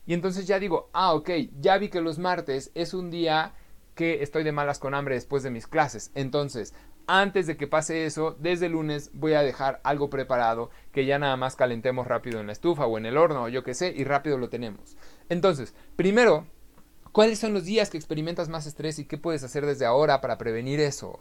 Y 0.04 0.14
entonces 0.14 0.48
ya 0.48 0.58
digo, 0.58 0.90
ah, 0.94 1.14
ok, 1.14 1.30
ya 1.60 1.78
vi 1.78 1.90
que 1.90 2.00
los 2.00 2.18
martes 2.18 2.72
es 2.74 2.92
un 2.92 3.12
día 3.12 3.54
que 3.94 4.22
estoy 4.22 4.42
de 4.42 4.52
malas 4.52 4.78
con 4.78 4.94
hambre 4.94 5.14
después 5.14 5.42
de 5.42 5.50
mis 5.50 5.66
clases. 5.66 6.10
Entonces, 6.14 6.74
antes 7.06 7.46
de 7.46 7.56
que 7.56 7.66
pase 7.66 8.06
eso, 8.06 8.36
desde 8.38 8.66
el 8.66 8.72
lunes 8.72 9.10
voy 9.14 9.34
a 9.34 9.42
dejar 9.42 9.80
algo 9.84 10.10
preparado 10.10 10.70
que 10.92 11.06
ya 11.06 11.18
nada 11.18 11.36
más 11.36 11.56
calentemos 11.56 12.06
rápido 12.06 12.40
en 12.40 12.46
la 12.46 12.52
estufa 12.52 12.86
o 12.86 12.98
en 12.98 13.06
el 13.06 13.16
horno 13.16 13.44
o 13.44 13.48
yo 13.48 13.62
que 13.64 13.74
sé 13.74 13.92
y 13.96 14.04
rápido 14.04 14.38
lo 14.38 14.48
tenemos. 14.48 14.96
Entonces, 15.28 15.74
primero 15.96 16.46
¿Cuáles 17.12 17.38
son 17.38 17.52
los 17.52 17.66
días 17.66 17.90
que 17.90 17.98
experimentas 17.98 18.48
más 18.48 18.66
estrés 18.66 18.98
y 18.98 19.04
qué 19.04 19.18
puedes 19.18 19.44
hacer 19.44 19.66
desde 19.66 19.84
ahora 19.84 20.22
para 20.22 20.38
prevenir 20.38 20.80
eso? 20.80 21.20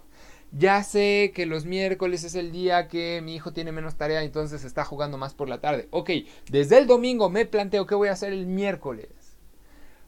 Ya 0.54 0.84
sé 0.84 1.34
que 1.36 1.46
los 1.46 1.66
miércoles 1.66 2.24
es 2.24 2.34
el 2.36 2.54
día 2.54 2.88
que 2.88 3.22
mi 3.22 3.36
hijo 3.36 3.52
tiene 3.52 3.74
menos 3.74 3.96
tarea, 3.96 4.24
entonces 4.24 4.64
está 4.64 4.86
jugando 4.86 5.18
más 5.18 5.34
por 5.34 5.50
la 5.50 5.60
tarde. 5.60 5.90
Ok, 5.92 6.12
desde 6.50 6.78
el 6.78 6.88
domingo 6.88 7.30
me 7.30 7.46
planteo 7.46 7.86
qué 7.88 7.96
voy 7.96 8.08
a 8.08 8.14
hacer 8.14 8.32
el 8.32 8.46
miércoles. 8.46 9.10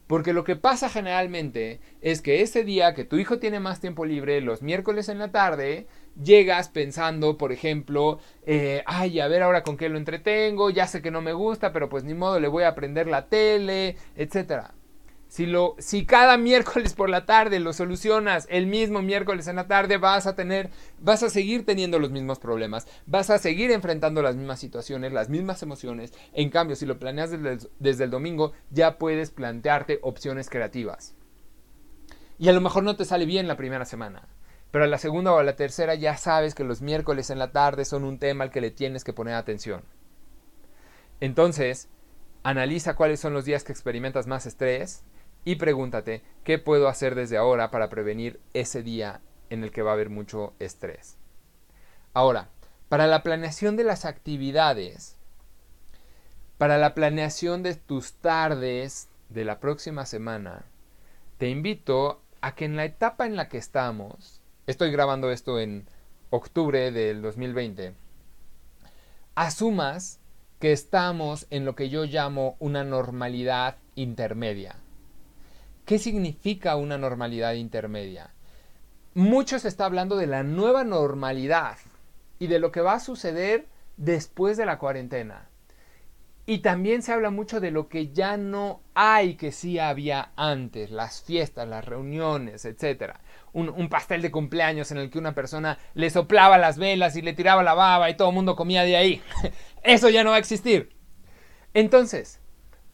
Porque 0.06 0.32
lo 0.32 0.44
que 0.44 0.56
pasa 0.56 0.88
generalmente 0.88 1.80
es 2.00 2.20
que 2.20 2.42
ese 2.42 2.64
día 2.64 2.94
que 2.94 3.04
tu 3.04 3.16
hijo 3.16 3.38
tiene 3.38 3.60
más 3.60 3.80
tiempo 3.80 4.04
libre, 4.04 4.40
los 4.40 4.62
miércoles 4.62 5.08
en 5.08 5.18
la 5.18 5.30
tarde, 5.30 5.86
llegas 6.22 6.68
pensando, 6.68 7.38
por 7.38 7.52
ejemplo, 7.52 8.18
eh, 8.46 8.82
ay, 8.86 9.20
a 9.20 9.28
ver 9.28 9.42
ahora 9.42 9.62
con 9.62 9.76
qué 9.76 9.88
lo 9.88 9.96
entretengo, 9.98 10.70
ya 10.70 10.86
sé 10.86 11.00
que 11.02 11.10
no 11.10 11.22
me 11.22 11.32
gusta, 11.32 11.72
pero 11.72 11.88
pues 11.88 12.04
ni 12.04 12.14
modo, 12.14 12.38
le 12.38 12.48
voy 12.48 12.64
a 12.64 12.74
prender 12.74 13.06
la 13.06 13.28
tele, 13.28 13.96
etcétera 14.16 14.74
Si, 15.78 16.06
cada 16.06 16.36
miércoles 16.38 16.94
por 16.94 17.10
la 17.10 17.26
tarde 17.26 17.58
lo 17.58 17.72
solucionas 17.72 18.46
el 18.50 18.68
mismo 18.68 19.02
miércoles 19.02 19.48
en 19.48 19.56
la 19.56 19.66
tarde, 19.66 19.96
vas 19.96 20.28
a 20.28 20.36
tener, 20.36 20.70
vas 21.00 21.24
a 21.24 21.28
seguir 21.28 21.66
teniendo 21.66 21.98
los 21.98 22.12
mismos 22.12 22.38
problemas, 22.38 22.86
vas 23.06 23.30
a 23.30 23.38
seguir 23.38 23.72
enfrentando 23.72 24.22
las 24.22 24.36
mismas 24.36 24.60
situaciones, 24.60 25.12
las 25.12 25.30
mismas 25.30 25.60
emociones. 25.64 26.12
En 26.34 26.50
cambio, 26.50 26.76
si 26.76 26.86
lo 26.86 27.00
planeas 27.00 27.32
desde 27.32 27.68
desde 27.80 28.04
el 28.04 28.10
domingo, 28.10 28.52
ya 28.70 28.96
puedes 28.96 29.32
plantearte 29.32 29.98
opciones 30.02 30.48
creativas. 30.48 31.16
Y 32.38 32.48
a 32.48 32.52
lo 32.52 32.60
mejor 32.60 32.84
no 32.84 32.94
te 32.94 33.04
sale 33.04 33.26
bien 33.26 33.48
la 33.48 33.56
primera 33.56 33.86
semana. 33.86 34.28
Pero 34.70 34.84
a 34.84 34.88
la 34.88 34.98
segunda 34.98 35.32
o 35.32 35.38
a 35.38 35.42
la 35.42 35.56
tercera 35.56 35.96
ya 35.96 36.16
sabes 36.16 36.54
que 36.54 36.62
los 36.62 36.80
miércoles 36.80 37.30
en 37.30 37.40
la 37.40 37.50
tarde 37.50 37.84
son 37.84 38.04
un 38.04 38.20
tema 38.20 38.44
al 38.44 38.50
que 38.50 38.60
le 38.60 38.70
tienes 38.70 39.02
que 39.02 39.12
poner 39.12 39.34
atención. 39.34 39.82
Entonces, 41.18 41.88
analiza 42.44 42.94
cuáles 42.94 43.18
son 43.18 43.32
los 43.32 43.44
días 43.44 43.64
que 43.64 43.72
experimentas 43.72 44.28
más 44.28 44.46
estrés 44.46 45.02
y 45.44 45.56
pregúntate 45.56 46.22
qué 46.42 46.58
puedo 46.58 46.88
hacer 46.88 47.14
desde 47.14 47.36
ahora 47.36 47.70
para 47.70 47.88
prevenir 47.88 48.40
ese 48.54 48.82
día 48.82 49.20
en 49.50 49.62
el 49.62 49.70
que 49.70 49.82
va 49.82 49.90
a 49.90 49.94
haber 49.94 50.10
mucho 50.10 50.54
estrés. 50.58 51.18
Ahora, 52.12 52.48
para 52.88 53.06
la 53.06 53.22
planeación 53.22 53.76
de 53.76 53.84
las 53.84 54.04
actividades, 54.04 55.16
para 56.58 56.78
la 56.78 56.94
planeación 56.94 57.62
de 57.62 57.74
tus 57.74 58.14
tardes 58.14 59.08
de 59.28 59.44
la 59.44 59.58
próxima 59.58 60.06
semana, 60.06 60.64
te 61.38 61.48
invito 61.48 62.22
a 62.40 62.54
que 62.54 62.64
en 62.64 62.76
la 62.76 62.84
etapa 62.84 63.26
en 63.26 63.36
la 63.36 63.48
que 63.48 63.58
estamos, 63.58 64.40
estoy 64.66 64.92
grabando 64.92 65.30
esto 65.30 65.58
en 65.58 65.86
octubre 66.30 66.90
del 66.90 67.22
2020, 67.22 67.94
asumas 69.34 70.20
que 70.60 70.72
estamos 70.72 71.46
en 71.50 71.64
lo 71.64 71.74
que 71.74 71.88
yo 71.88 72.04
llamo 72.04 72.56
una 72.60 72.84
normalidad 72.84 73.78
intermedia. 73.96 74.76
¿Qué 75.84 75.98
significa 75.98 76.76
una 76.76 76.96
normalidad 76.96 77.52
intermedia? 77.52 78.30
Mucho 79.12 79.58
se 79.58 79.68
está 79.68 79.84
hablando 79.84 80.16
de 80.16 80.26
la 80.26 80.42
nueva 80.42 80.82
normalidad 80.82 81.76
y 82.38 82.46
de 82.46 82.58
lo 82.58 82.72
que 82.72 82.80
va 82.80 82.94
a 82.94 83.00
suceder 83.00 83.66
después 83.98 84.56
de 84.56 84.64
la 84.64 84.78
cuarentena. 84.78 85.50
Y 86.46 86.58
también 86.58 87.02
se 87.02 87.12
habla 87.12 87.28
mucho 87.30 87.60
de 87.60 87.70
lo 87.70 87.88
que 87.88 88.12
ya 88.12 88.38
no 88.38 88.80
hay 88.94 89.34
que 89.34 89.52
sí 89.52 89.78
había 89.78 90.32
antes, 90.36 90.90
las 90.90 91.22
fiestas, 91.22 91.68
las 91.68 91.84
reuniones, 91.84 92.64
etc. 92.64 93.16
Un, 93.52 93.68
un, 93.68 93.88
pastel 93.90 94.22
de 94.22 94.30
cumpleaños 94.30 94.90
en 94.90 94.98
el 94.98 95.10
que 95.10 95.18
una 95.18 95.34
persona 95.34 95.78
le 95.92 96.08
soplaba 96.08 96.56
las 96.56 96.78
velas 96.78 97.16
y 97.16 97.22
le 97.22 97.34
tiraba 97.34 97.62
la 97.62 97.74
baba 97.74 98.08
y 98.08 98.16
todo 98.16 98.28
el 98.28 98.34
mundo 98.34 98.56
comía 98.56 98.84
de 98.84 98.96
ahí. 98.96 99.22
Eso 99.82 100.08
ya 100.08 100.24
no 100.24 100.30
va 100.30 100.36
a 100.36 100.40
existir. 100.40 100.94
Entonces, 101.74 102.40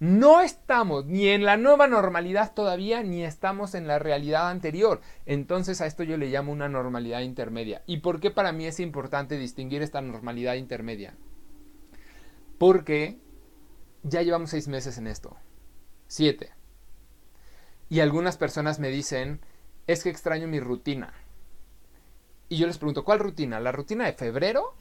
no 0.01 0.41
estamos 0.41 1.05
ni 1.05 1.29
en 1.29 1.45
la 1.45 1.59
nueva 1.59 1.87
normalidad 1.87 2.55
todavía, 2.55 3.03
ni 3.03 3.23
estamos 3.23 3.75
en 3.75 3.87
la 3.87 3.99
realidad 3.99 4.49
anterior. 4.49 5.03
Entonces 5.27 5.83
a 5.83 5.87
esto 5.87 6.03
yo 6.03 6.17
le 6.17 6.31
llamo 6.31 6.53
una 6.53 6.71
normalidad 6.71 7.21
intermedia. 7.21 7.83
¿Y 7.87 7.99
por 7.99 8.19
qué 8.19 8.31
para 8.31 8.51
mí 8.51 8.65
es 8.65 8.81
importante 8.81 9.37
distinguir 9.37 9.83
esta 9.83 10.01
normalidad 10.01 10.55
intermedia? 10.55 11.15
Porque 12.59 13.19
ya 14.03 14.23
llevamos 14.23 14.51
seis 14.51 14.69
meses 14.69 14.97
en 14.97 15.07
esto. 15.07 15.37
Siete. 16.09 16.51
Y 17.91 18.01
algunas 18.01 18.39
personas 18.39 18.79
me 18.79 18.89
dicen, 18.89 19.41
es 19.87 20.03
que 20.03 20.09
extraño 20.09 20.49
mi 20.49 20.61
rutina. 20.61 21.13
Y 22.49 22.57
yo 22.57 22.67
les 22.67 22.79
pregunto, 22.79 23.05
¿cuál 23.05 23.19
rutina? 23.19 23.61
¿La 23.61 23.71
rutina 23.71 24.07
de 24.07 24.15
febrero? 24.15 24.75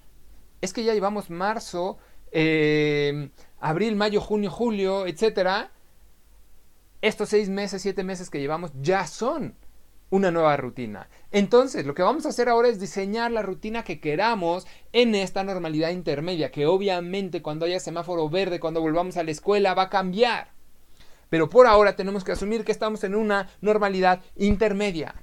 Es 0.62 0.72
que 0.72 0.86
ya 0.86 0.94
llevamos 0.94 1.30
marzo, 1.30 1.98
eh, 2.32 3.32
abril, 3.60 3.96
mayo, 3.96 4.22
junio, 4.22 4.52
julio, 4.52 5.06
etcétera, 5.06 5.72
estos 7.02 7.30
seis 7.30 7.50
meses, 7.50 7.82
siete 7.82 8.04
meses 8.04 8.30
que 8.30 8.40
llevamos 8.40 8.72
ya 8.82 9.08
son 9.08 9.56
una 10.10 10.32
nueva 10.32 10.58
rutina. 10.58 11.08
Entonces, 11.32 11.86
lo 11.86 11.94
que 11.94 12.02
vamos 12.02 12.26
a 12.26 12.30
hacer 12.30 12.50
ahora 12.50 12.68
es 12.68 12.80
diseñar 12.80 13.32
la 13.32 13.42
rutina 13.42 13.84
que 13.84 14.00
queramos 14.00 14.66
en 14.92 15.14
esta 15.16 15.44
normalidad 15.44 15.92
intermedia, 15.92 16.52
que 16.52 16.66
obviamente 16.66 17.42
cuando 17.42 17.66
haya 17.66 17.80
semáforo 17.80 18.30
verde, 18.30 18.60
cuando 18.60 18.82
volvamos 18.82 19.18
a 19.18 19.24
la 19.24 19.32
escuela, 19.32 19.76
va 19.76 19.84
a 19.84 19.90
cambiar. 19.90 20.52
Pero 21.30 21.50
por 21.50 21.68
ahora 21.68 21.96
tenemos 21.96 22.24
que 22.24 22.32
asumir 22.32 22.66
que 22.66 22.72
estamos 22.72 23.04
en 23.04 23.14
una 23.14 23.50
normalidad 23.62 24.22
intermedia. 24.36 25.14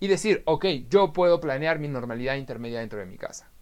Y 0.00 0.08
decir, 0.08 0.42
ok, 0.46 0.66
yo 0.90 1.12
puedo 1.12 1.38
planear 1.38 1.78
mi 1.78 1.86
normalidad 1.86 2.34
intermedia 2.34 2.80
dentro 2.80 2.98
de 2.98 3.06
mi 3.06 3.16
casa. 3.16 3.52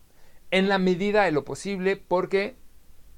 En 0.50 0.70
la 0.70 0.78
medida 0.78 1.24
de 1.24 1.32
lo 1.32 1.44
posible, 1.44 1.96
porque 1.96 2.56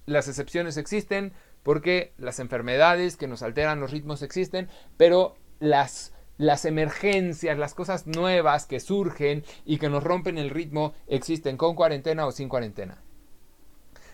las 0.06 0.28
excepciones 0.28 0.76
existen, 0.76 1.32
porque 1.62 2.12
las 2.18 2.38
enfermedades 2.40 3.16
que 3.16 3.28
nos 3.28 3.42
alteran 3.42 3.80
los 3.80 3.90
ritmos 3.90 4.22
existen, 4.22 4.68
pero 4.96 5.36
las, 5.60 6.12
las 6.38 6.64
emergencias, 6.64 7.58
las 7.58 7.74
cosas 7.74 8.06
nuevas 8.06 8.66
que 8.66 8.80
surgen 8.80 9.44
y 9.64 9.78
que 9.78 9.88
nos 9.88 10.02
rompen 10.02 10.38
el 10.38 10.50
ritmo 10.50 10.94
existen 11.06 11.56
con 11.56 11.74
cuarentena 11.74 12.26
o 12.26 12.32
sin 12.32 12.48
cuarentena. 12.48 13.02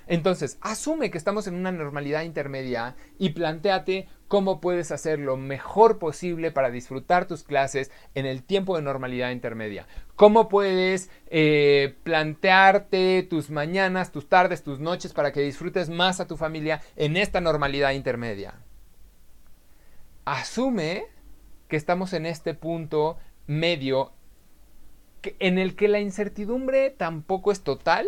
Entonces, 0.09 0.57
asume 0.63 1.11
que 1.11 1.19
estamos 1.19 1.47
en 1.47 1.55
una 1.55 1.71
normalidad 1.71 2.23
intermedia 2.23 2.97
y 3.19 3.31
planteate 3.31 4.09
cómo 4.27 4.59
puedes 4.59 4.91
hacer 4.91 5.19
lo 5.19 5.37
mejor 5.37 5.99
posible 5.99 6.51
para 6.51 6.71
disfrutar 6.71 7.27
tus 7.27 7.43
clases 7.43 7.91
en 8.15 8.25
el 8.25 8.43
tiempo 8.43 8.77
de 8.77 8.83
normalidad 8.83 9.31
intermedia. 9.31 9.87
Cómo 10.17 10.49
puedes 10.49 11.11
eh, 11.27 11.95
plantearte 12.05 13.23
tus 13.29 13.51
mañanas, 13.51 14.11
tus 14.11 14.31
tardes, 14.31 14.63
tus 14.63 14.81
noches 14.81 15.13
para 15.13 15.31
que 15.31 15.43
disfrutes 15.43 15.91
más 15.91 16.21
a 16.21 16.27
tu 16.27 16.39
familia 16.39 16.81
en 16.97 17.19
esta 17.19 17.43
normalidad 17.43 17.93
intermedia. 17.93 18.55
Asume 20.25 21.05
que 21.69 21.77
estamos 21.77 22.15
en 22.15 22.25
este 22.25 22.55
punto 22.55 23.19
medio 23.47 24.13
en 25.39 25.59
el 25.59 25.77
que 25.77 25.89
la 25.89 26.01
incertidumbre 26.01 26.91
tampoco 26.91 27.53
es 27.53 27.61
total, 27.63 28.07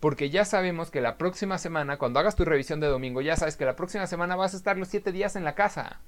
porque 0.00 0.30
ya 0.30 0.44
sabemos 0.44 0.90
que 0.90 1.00
la 1.00 1.16
próxima 1.16 1.58
semana, 1.58 1.98
cuando 1.98 2.20
hagas 2.20 2.36
tu 2.36 2.44
revisión 2.44 2.80
de 2.80 2.88
domingo, 2.88 3.20
ya 3.20 3.36
sabes 3.36 3.56
que 3.56 3.64
la 3.64 3.76
próxima 3.76 4.06
semana 4.06 4.36
vas 4.36 4.54
a 4.54 4.56
estar 4.56 4.76
los 4.76 4.88
siete 4.88 5.12
días 5.12 5.36
en 5.36 5.44
la 5.44 5.54
casa. 5.54 6.00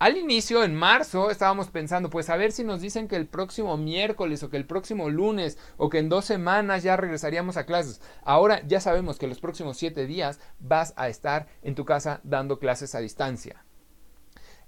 Al 0.00 0.16
inicio, 0.16 0.64
en 0.64 0.74
marzo, 0.74 1.30
estábamos 1.30 1.68
pensando, 1.68 2.08
pues 2.08 2.30
a 2.30 2.36
ver 2.38 2.52
si 2.52 2.64
nos 2.64 2.80
dicen 2.80 3.06
que 3.06 3.16
el 3.16 3.26
próximo 3.26 3.76
miércoles 3.76 4.42
o 4.42 4.48
que 4.48 4.56
el 4.56 4.64
próximo 4.64 5.10
lunes 5.10 5.58
o 5.76 5.90
que 5.90 5.98
en 5.98 6.08
dos 6.08 6.24
semanas 6.24 6.82
ya 6.82 6.96
regresaríamos 6.96 7.58
a 7.58 7.66
clases. 7.66 8.00
Ahora 8.24 8.62
ya 8.66 8.80
sabemos 8.80 9.18
que 9.18 9.26
los 9.26 9.40
próximos 9.40 9.76
siete 9.76 10.06
días 10.06 10.40
vas 10.58 10.94
a 10.96 11.10
estar 11.10 11.48
en 11.60 11.74
tu 11.74 11.84
casa 11.84 12.20
dando 12.24 12.58
clases 12.58 12.94
a 12.94 13.00
distancia. 13.00 13.62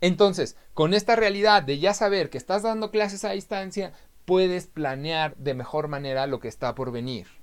Entonces, 0.03 0.59
con 0.75 0.93
esta 0.93 1.17
realidad 1.17 1.63
de 1.63 1.79
ya 1.79 1.95
saber 1.95 2.29
que 2.29 2.37
estás 2.37 2.63
dando 2.63 2.91
clases 2.91 3.25
a 3.25 3.31
distancia, 3.31 3.95
puedes 4.27 4.67
planear 4.67 5.35
de 5.37 5.55
mejor 5.55 5.89
manera 5.89 6.27
lo 6.27 6.41
que 6.41 6.49
está 6.49 6.75
por 6.75 6.93
venir. 6.93 7.42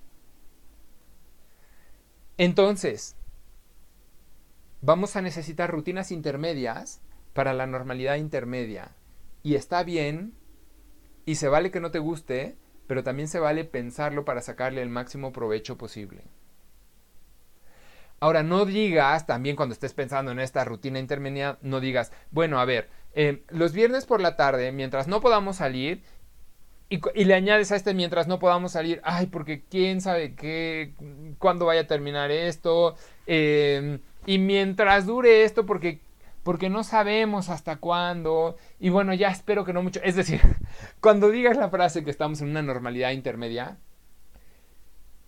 Entonces, 2.40 3.18
vamos 4.80 5.18
a 5.18 5.22
necesitar 5.22 5.70
rutinas 5.70 6.10
intermedias 6.10 7.02
para 7.34 7.54
la 7.54 7.68
normalidad 7.68 8.16
intermedia. 8.16 8.96
Y 9.44 9.56
está 9.56 9.84
bien, 9.84 10.34
y 11.26 11.36
se 11.36 11.50
vale 11.50 11.70
que 11.70 11.82
no 11.82 11.92
te 11.92 12.00
guste, 12.00 12.56
pero 12.88 13.04
también 13.04 13.28
se 13.28 13.40
vale 13.40 13.66
pensarlo 13.66 14.24
para 14.24 14.42
sacarle 14.42 14.82
el 14.82 14.88
máximo 14.88 15.34
provecho 15.34 15.78
posible. 15.78 16.24
Ahora, 18.22 18.42
no 18.42 18.64
digas, 18.64 19.28
también 19.28 19.58
cuando 19.58 19.74
estés 19.74 19.94
pensando 19.94 20.32
en 20.32 20.40
esta 20.40 20.64
rutina 20.64 20.98
intermedia, 20.98 21.58
no 21.62 21.82
digas, 21.82 22.14
bueno, 22.32 22.62
a 22.62 22.66
ver, 22.66 22.90
eh, 23.16 23.44
los 23.50 23.74
viernes 23.74 24.06
por 24.06 24.22
la 24.22 24.38
tarde, 24.38 24.72
mientras 24.72 25.10
no 25.10 25.20
podamos 25.20 25.58
salir, 25.58 26.04
y, 26.90 27.26
le 27.26 27.34
añades 27.36 27.72
a 27.72 27.76
este 27.76 27.94
mientras 27.94 28.28
no 28.28 28.40
podamos 28.40 28.72
salir, 28.72 29.00
ay, 29.04 29.28
porque 29.28 29.64
quién 29.70 30.02
sabe 30.02 30.34
qué, 30.34 30.94
cuándo 31.38 31.68
vaya 31.68 31.82
a 31.82 31.88
terminar 31.88 32.32
esto, 32.32 32.96
em, 33.28 34.00
y 34.26 34.40
mientras 34.40 35.06
dure 35.06 35.44
esto, 35.44 35.66
porque, 35.66 36.02
porque 36.44 36.70
no 36.70 36.84
sabemos 36.84 37.50
hasta 37.50 37.78
cuándo, 37.78 38.58
y 38.80 38.90
bueno, 38.90 39.14
ya 39.14 39.30
espero 39.30 39.66
que 39.66 39.74
no 39.74 39.84
mucho, 39.84 40.00
es 40.04 40.16
decir, 40.16 40.42
cuando 41.00 41.30
digas 41.30 41.58
la 41.58 41.70
frase 41.70 42.04
que 42.04 42.12
estamos 42.12 42.42
en 42.42 42.50
una 42.50 42.64
normalidad 42.64 43.12
intermedia, 43.12 43.78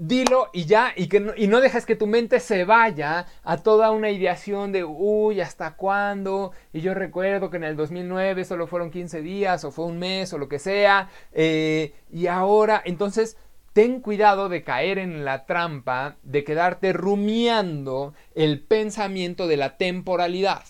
dilo 0.02 0.50
y 0.52 0.66
ya, 0.66 0.94
y, 0.96 1.08
que 1.08 1.20
no, 1.20 1.34
y 1.38 1.48
no 1.48 1.62
dejes 1.62 1.86
que 1.86 1.96
tu 1.96 2.08
mente 2.08 2.40
se 2.40 2.66
vaya 2.66 3.28
a 3.44 3.58
toda 3.58 3.92
una 3.92 4.10
ideación 4.10 4.72
de, 4.72 4.84
uy, 4.84 5.42
¿hasta 5.42 5.76
cuándo? 5.76 6.54
Y 6.74 6.82
yo 6.82 6.96
recuerdo 6.96 7.52
que 7.52 7.58
en 7.58 7.64
el 7.64 7.76
2009 7.76 8.44
solo 8.46 8.66
fueron 8.66 8.90
15 8.90 9.22
días, 9.22 9.64
o 9.64 9.70
fue 9.72 9.86
un 9.86 10.00
mes, 10.00 10.34
o 10.34 10.40
lo 10.40 10.50
que 10.50 10.58
sea, 10.58 11.10
eh, 11.34 11.94
y 12.12 12.26
ahora, 12.26 12.82
entonces, 12.84 13.38
ten 13.74 14.02
cuidado 14.02 14.50
de 14.50 14.64
caer 14.64 14.98
en 14.98 15.24
la 15.24 15.46
trampa 15.46 16.18
de 16.24 16.44
quedarte 16.44 16.94
rumiando 16.94 18.16
el 18.34 18.60
pensamiento 18.60 19.46
de 19.46 19.58
la 19.58 19.78
temporalidad, 19.78 20.64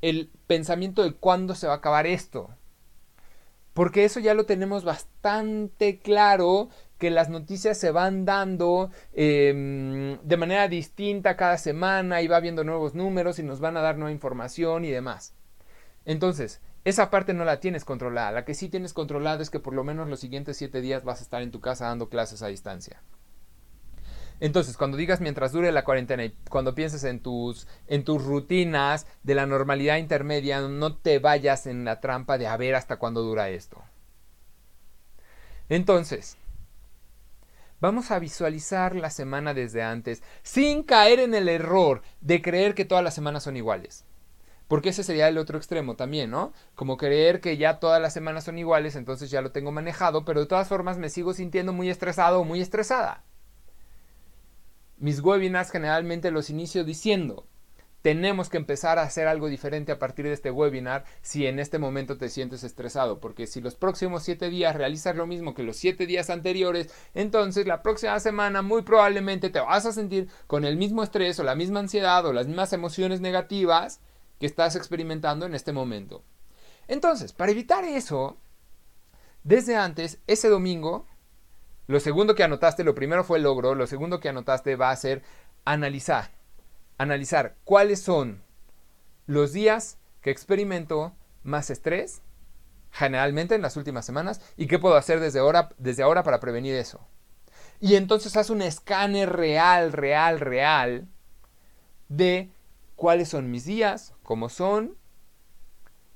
el 0.00 0.30
pensamiento 0.46 1.02
de 1.02 1.14
cuándo 1.14 1.56
se 1.56 1.66
va 1.66 1.74
a 1.74 1.76
acabar 1.78 2.06
esto. 2.06 2.50
Porque 3.74 4.04
eso 4.04 4.20
ya 4.20 4.34
lo 4.34 4.44
tenemos 4.44 4.84
bastante 4.84 5.98
claro 5.98 6.68
que 7.02 7.10
las 7.10 7.28
noticias 7.28 7.76
se 7.78 7.90
van 7.90 8.24
dando 8.24 8.92
em, 9.12 10.20
de 10.22 10.36
manera 10.36 10.68
distinta 10.68 11.36
cada 11.36 11.58
semana 11.58 12.22
y 12.22 12.28
va 12.28 12.38
viendo 12.38 12.62
nuevos 12.62 12.94
números 12.94 13.40
y 13.40 13.42
nos 13.42 13.58
van 13.58 13.76
a 13.76 13.80
dar 13.80 13.98
nueva 13.98 14.12
información 14.12 14.84
y 14.84 14.90
demás. 14.92 15.34
Entonces, 16.04 16.60
esa 16.84 17.10
parte 17.10 17.34
no 17.34 17.44
la 17.44 17.58
tienes 17.58 17.84
controlada. 17.84 18.30
La 18.30 18.44
que 18.44 18.54
sí 18.54 18.68
tienes 18.68 18.92
controlada 18.92 19.42
es 19.42 19.50
que 19.50 19.58
por 19.58 19.74
lo 19.74 19.82
menos 19.82 20.08
los 20.08 20.20
siguientes 20.20 20.56
siete 20.56 20.80
días 20.80 21.02
vas 21.02 21.18
a 21.18 21.24
estar 21.24 21.42
en 21.42 21.50
tu 21.50 21.60
casa 21.60 21.86
dando 21.86 22.08
clases 22.08 22.40
a 22.40 22.46
distancia. 22.46 23.02
Entonces, 24.38 24.76
cuando 24.76 24.96
digas 24.96 25.20
mientras 25.20 25.50
dure 25.50 25.72
la 25.72 25.82
cuarentena 25.82 26.24
y 26.24 26.36
cuando 26.50 26.76
pienses 26.76 27.02
en 27.02 27.18
tus, 27.18 27.66
en 27.88 28.04
tus 28.04 28.24
rutinas 28.24 29.08
de 29.24 29.34
la 29.34 29.46
normalidad 29.46 29.96
intermedia, 29.96 30.60
no 30.60 30.94
te 30.94 31.18
vayas 31.18 31.66
en 31.66 31.84
la 31.84 31.98
trampa 31.98 32.38
de 32.38 32.46
a 32.46 32.56
ver 32.56 32.76
hasta 32.76 33.00
cuándo 33.00 33.22
dura 33.22 33.48
esto. 33.48 33.82
Entonces, 35.68 36.36
vamos 37.82 38.12
a 38.12 38.20
visualizar 38.20 38.94
la 38.94 39.10
semana 39.10 39.54
desde 39.54 39.82
antes 39.82 40.22
sin 40.44 40.84
caer 40.84 41.18
en 41.18 41.34
el 41.34 41.48
error 41.48 42.02
de 42.20 42.40
creer 42.40 42.76
que 42.76 42.84
todas 42.84 43.02
las 43.02 43.12
semanas 43.12 43.42
son 43.42 43.56
iguales. 43.56 44.04
Porque 44.68 44.90
ese 44.90 45.02
sería 45.02 45.26
el 45.26 45.36
otro 45.36 45.58
extremo 45.58 45.96
también, 45.96 46.30
¿no? 46.30 46.52
Como 46.76 46.96
creer 46.96 47.40
que 47.40 47.56
ya 47.56 47.80
todas 47.80 48.00
las 48.00 48.14
semanas 48.14 48.44
son 48.44 48.56
iguales, 48.56 48.94
entonces 48.94 49.32
ya 49.32 49.42
lo 49.42 49.50
tengo 49.50 49.72
manejado, 49.72 50.24
pero 50.24 50.38
de 50.38 50.46
todas 50.46 50.68
formas 50.68 50.96
me 50.96 51.08
sigo 51.08 51.34
sintiendo 51.34 51.72
muy 51.72 51.90
estresado 51.90 52.40
o 52.40 52.44
muy 52.44 52.60
estresada. 52.60 53.24
Mis 54.98 55.18
webinars 55.18 55.72
generalmente 55.72 56.30
los 56.30 56.50
inicio 56.50 56.84
diciendo, 56.84 57.48
tenemos 58.02 58.48
que 58.48 58.56
empezar 58.56 58.98
a 58.98 59.02
hacer 59.02 59.28
algo 59.28 59.48
diferente 59.48 59.92
a 59.92 59.98
partir 59.98 60.26
de 60.26 60.32
este 60.32 60.50
webinar 60.50 61.04
si 61.22 61.46
en 61.46 61.60
este 61.60 61.78
momento 61.78 62.18
te 62.18 62.28
sientes 62.28 62.64
estresado, 62.64 63.20
porque 63.20 63.46
si 63.46 63.60
los 63.60 63.76
próximos 63.76 64.24
siete 64.24 64.50
días 64.50 64.74
realizas 64.74 65.14
lo 65.14 65.26
mismo 65.26 65.54
que 65.54 65.62
los 65.62 65.76
siete 65.76 66.06
días 66.06 66.28
anteriores, 66.28 66.92
entonces 67.14 67.66
la 67.66 67.82
próxima 67.82 68.18
semana 68.18 68.60
muy 68.60 68.82
probablemente 68.82 69.50
te 69.50 69.60
vas 69.60 69.86
a 69.86 69.92
sentir 69.92 70.28
con 70.48 70.64
el 70.64 70.76
mismo 70.76 71.02
estrés 71.04 71.38
o 71.38 71.44
la 71.44 71.54
misma 71.54 71.80
ansiedad 71.80 72.26
o 72.26 72.32
las 72.32 72.48
mismas 72.48 72.72
emociones 72.72 73.20
negativas 73.20 74.00
que 74.40 74.46
estás 74.46 74.74
experimentando 74.74 75.46
en 75.46 75.54
este 75.54 75.72
momento. 75.72 76.24
Entonces, 76.88 77.32
para 77.32 77.52
evitar 77.52 77.84
eso, 77.84 78.36
desde 79.44 79.76
antes, 79.76 80.18
ese 80.26 80.48
domingo, 80.48 81.06
lo 81.86 82.00
segundo 82.00 82.34
que 82.34 82.42
anotaste, 82.42 82.82
lo 82.82 82.96
primero 82.96 83.22
fue 83.22 83.38
el 83.38 83.44
logro, 83.44 83.76
lo 83.76 83.86
segundo 83.86 84.18
que 84.18 84.28
anotaste 84.28 84.74
va 84.74 84.90
a 84.90 84.96
ser 84.96 85.22
analizar. 85.64 86.41
Analizar 87.02 87.56
cuáles 87.64 88.00
son 88.00 88.44
los 89.26 89.52
días 89.52 89.98
que 90.20 90.30
experimento 90.30 91.12
más 91.42 91.68
estrés, 91.68 92.22
generalmente 92.92 93.56
en 93.56 93.62
las 93.62 93.76
últimas 93.76 94.06
semanas, 94.06 94.40
y 94.56 94.68
qué 94.68 94.78
puedo 94.78 94.94
hacer 94.94 95.18
desde 95.18 95.40
ahora, 95.40 95.70
desde 95.78 96.04
ahora 96.04 96.22
para 96.22 96.38
prevenir 96.38 96.76
eso. 96.76 97.00
Y 97.80 97.96
entonces 97.96 98.36
haz 98.36 98.50
un 98.50 98.62
escáner 98.62 99.32
real, 99.32 99.92
real, 99.92 100.38
real 100.38 101.08
de 102.08 102.52
cuáles 102.94 103.30
son 103.30 103.50
mis 103.50 103.64
días, 103.64 104.14
cómo 104.22 104.48
son. 104.48 104.96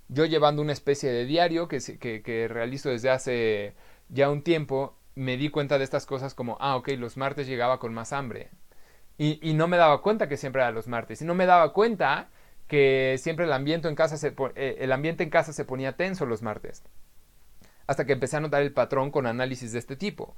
Yo 0.07 0.25
llevando 0.25 0.62
una 0.62 0.73
especie 0.73 1.11
de 1.11 1.25
diario 1.25 1.66
que, 1.66 1.81
que, 1.99 2.47
realizo 2.47 2.90
desde 2.90 3.11
hace 3.11 3.75
ya 4.09 4.31
un 4.31 4.43
tiempo 4.43 4.97
me 5.16 5.37
di 5.37 5.49
cuenta 5.49 5.78
de 5.78 5.85
estas 5.85 6.07
cosas 6.07 6.35
como, 6.35 6.57
ah, 6.61 6.76
ok, 6.76 6.90
los 6.90 7.16
martes 7.16 7.49
llegaba 7.49 7.81
con 7.81 7.93
más 7.93 8.12
hambre. 8.12 8.50
Y, 9.18 9.54
no 9.54 9.66
me 9.66 9.78
daba 9.78 10.02
cuenta 10.02 10.28
que 10.28 10.37
siempre 10.37 10.62
era 10.62 10.70
los 10.73 10.88
martes. 10.88 11.23
Y 11.23 11.25
no 11.25 11.35
me 11.35 11.46
daba 11.46 11.73
cuenta 11.73 12.28
que 12.68 13.16
siempre 13.18 13.46
el 13.46 13.52
ambiente 13.52 13.88
en 13.88 13.94
casa 13.94 14.18
se, 14.18 14.35
eh, 14.56 14.76
el 14.80 14.92
ambiente 14.92 15.23
en 15.23 15.30
casa 15.30 15.52
se 15.52 15.64
ponía 15.64 15.96
tenso 15.96 16.26
los 16.26 16.42
martes. 16.42 16.82
Hasta 17.87 18.04
que 18.04 18.12
empecé 18.12 18.37
a 18.37 18.40
notar 18.40 18.62
el 18.62 18.73
patrón 18.73 19.11
con 19.11 19.26
análisis 19.26 19.73
de 19.73 19.78
este 19.78 19.96
tipo. 19.96 20.35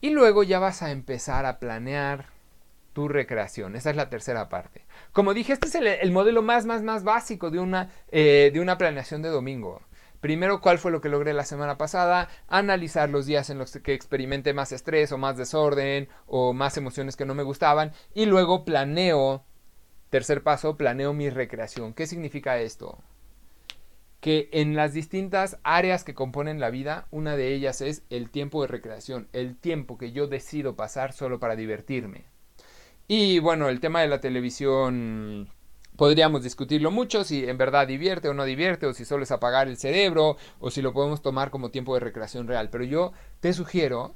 Y 0.00 0.10
luego 0.10 0.42
ya 0.42 0.58
vas 0.58 0.82
a 0.82 0.90
empezar 0.90 1.44
a 1.44 1.58
planear 1.58 2.26
tu 2.94 3.08
recreación. 3.08 3.76
Esa 3.76 3.90
es 3.90 3.96
la 3.96 4.08
tercera 4.08 4.48
parte. 4.48 4.86
Como 5.12 5.34
dije, 5.34 5.52
este 5.52 5.68
es 5.68 5.74
el, 5.74 6.12
modelo 6.12 6.42
más, 6.42 6.64
más, 6.64 6.82
más 6.82 7.04
básico 7.04 7.50
de 7.50 7.58
una, 7.58 7.90
eh, 8.10 8.50
de 8.52 8.60
una 8.60 8.78
planeación 8.78 9.20
de 9.20 9.28
domingo. 9.28 9.82
Primero, 10.20 10.60
cuál 10.60 10.78
fue 10.78 10.90
lo 10.90 11.00
que 11.00 11.08
logré 11.08 11.32
la 11.32 11.44
semana 11.44 11.78
pasada, 11.78 12.28
analizar 12.46 13.08
los 13.08 13.24
días 13.24 13.48
en 13.48 13.58
los 13.58 13.72
que 13.72 13.94
experimenté 13.94 14.52
más 14.52 14.70
estrés 14.70 15.12
o 15.12 15.18
más 15.18 15.38
desorden 15.38 16.08
o 16.26 16.52
más 16.52 16.76
emociones 16.76 17.16
que 17.16 17.24
no 17.24 17.34
me 17.34 17.42
gustaban 17.42 17.92
y 18.12 18.26
luego 18.26 18.66
planeo, 18.66 19.44
tercer 20.10 20.42
paso, 20.42 20.76
planeo 20.76 21.14
mi 21.14 21.30
recreación. 21.30 21.94
¿Qué 21.94 22.06
significa 22.06 22.58
esto? 22.58 22.98
Que 24.20 24.50
en 24.52 24.76
las 24.76 24.92
distintas 24.92 25.58
áreas 25.62 26.04
que 26.04 26.14
componen 26.14 26.60
la 26.60 26.68
vida, 26.68 27.06
una 27.10 27.36
de 27.36 27.54
ellas 27.54 27.80
es 27.80 28.02
el 28.10 28.28
tiempo 28.28 28.60
de 28.60 28.68
recreación, 28.68 29.28
el 29.32 29.56
tiempo 29.56 29.96
que 29.96 30.12
yo 30.12 30.26
decido 30.26 30.76
pasar 30.76 31.14
solo 31.14 31.40
para 31.40 31.56
divertirme. 31.56 32.26
Y 33.08 33.38
bueno, 33.38 33.70
el 33.70 33.80
tema 33.80 34.02
de 34.02 34.08
la 34.08 34.20
televisión 34.20 35.48
Podríamos 36.00 36.42
discutirlo 36.42 36.90
mucho 36.90 37.24
si 37.24 37.46
en 37.46 37.58
verdad 37.58 37.86
divierte 37.86 38.30
o 38.30 38.32
no 38.32 38.46
divierte, 38.46 38.86
o 38.86 38.94
si 38.94 39.04
solo 39.04 39.24
es 39.24 39.32
apagar 39.32 39.68
el 39.68 39.76
cerebro, 39.76 40.38
o 40.58 40.70
si 40.70 40.80
lo 40.80 40.94
podemos 40.94 41.20
tomar 41.20 41.50
como 41.50 41.70
tiempo 41.70 41.92
de 41.92 42.00
recreación 42.00 42.48
real. 42.48 42.70
Pero 42.70 42.84
yo 42.84 43.12
te 43.40 43.52
sugiero 43.52 44.14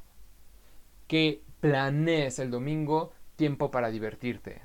que 1.09 1.43
planees 1.61 2.39
el 2.39 2.51
domingo 2.51 3.13
tiempo 3.37 3.71
para 3.71 3.91
divertirte. 3.91 4.63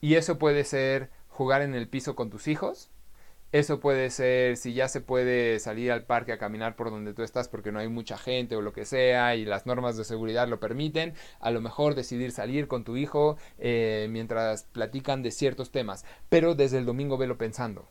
Y 0.00 0.16
eso 0.16 0.38
puede 0.38 0.64
ser 0.64 1.08
jugar 1.28 1.62
en 1.62 1.76
el 1.76 1.86
piso 1.86 2.16
con 2.16 2.30
tus 2.30 2.48
hijos, 2.48 2.90
eso 3.52 3.80
puede 3.80 4.10
ser 4.10 4.56
si 4.56 4.74
ya 4.74 4.88
se 4.88 5.00
puede 5.00 5.58
salir 5.58 5.90
al 5.90 6.04
parque 6.04 6.32
a 6.32 6.38
caminar 6.38 6.76
por 6.76 6.90
donde 6.90 7.14
tú 7.14 7.22
estás 7.22 7.48
porque 7.48 7.72
no 7.72 7.78
hay 7.78 7.88
mucha 7.88 8.18
gente 8.18 8.56
o 8.56 8.60
lo 8.60 8.72
que 8.72 8.84
sea 8.84 9.36
y 9.36 9.44
las 9.44 9.64
normas 9.64 9.96
de 9.96 10.04
seguridad 10.04 10.48
lo 10.48 10.60
permiten. 10.60 11.14
A 11.40 11.50
lo 11.50 11.60
mejor 11.60 11.94
decidir 11.94 12.32
salir 12.32 12.68
con 12.68 12.84
tu 12.84 12.96
hijo 12.96 13.36
eh, 13.58 14.06
mientras 14.10 14.64
platican 14.64 15.22
de 15.22 15.30
ciertos 15.30 15.70
temas. 15.70 16.04
Pero 16.28 16.54
desde 16.54 16.78
el 16.78 16.86
domingo 16.86 17.16
velo 17.16 17.38
pensando. 17.38 17.88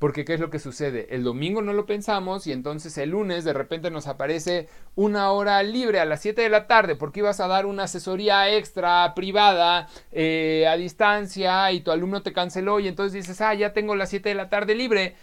Porque 0.00 0.24
¿qué 0.24 0.32
es 0.32 0.40
lo 0.40 0.48
que 0.48 0.58
sucede? 0.58 1.14
El 1.14 1.24
domingo 1.24 1.60
no 1.60 1.74
lo 1.74 1.84
pensamos 1.84 2.46
y 2.46 2.52
entonces 2.52 2.96
el 2.96 3.10
lunes 3.10 3.44
de 3.44 3.52
repente 3.52 3.90
nos 3.90 4.06
aparece 4.06 4.66
una 4.94 5.30
hora 5.30 5.62
libre 5.62 6.00
a 6.00 6.06
las 6.06 6.22
7 6.22 6.40
de 6.40 6.48
la 6.48 6.66
tarde 6.66 6.96
porque 6.96 7.20
ibas 7.20 7.38
a 7.38 7.48
dar 7.48 7.66
una 7.66 7.82
asesoría 7.82 8.50
extra 8.50 9.12
privada 9.14 9.88
eh, 10.10 10.66
a 10.66 10.78
distancia 10.78 11.70
y 11.72 11.82
tu 11.82 11.90
alumno 11.90 12.22
te 12.22 12.32
canceló 12.32 12.80
y 12.80 12.88
entonces 12.88 13.12
dices, 13.12 13.42
ah, 13.42 13.52
ya 13.52 13.74
tengo 13.74 13.94
las 13.94 14.08
7 14.08 14.30
de 14.30 14.34
la 14.34 14.48
tarde 14.48 14.74
libre. 14.74 15.16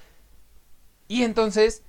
Y 1.08 1.24
entonces 1.24 1.82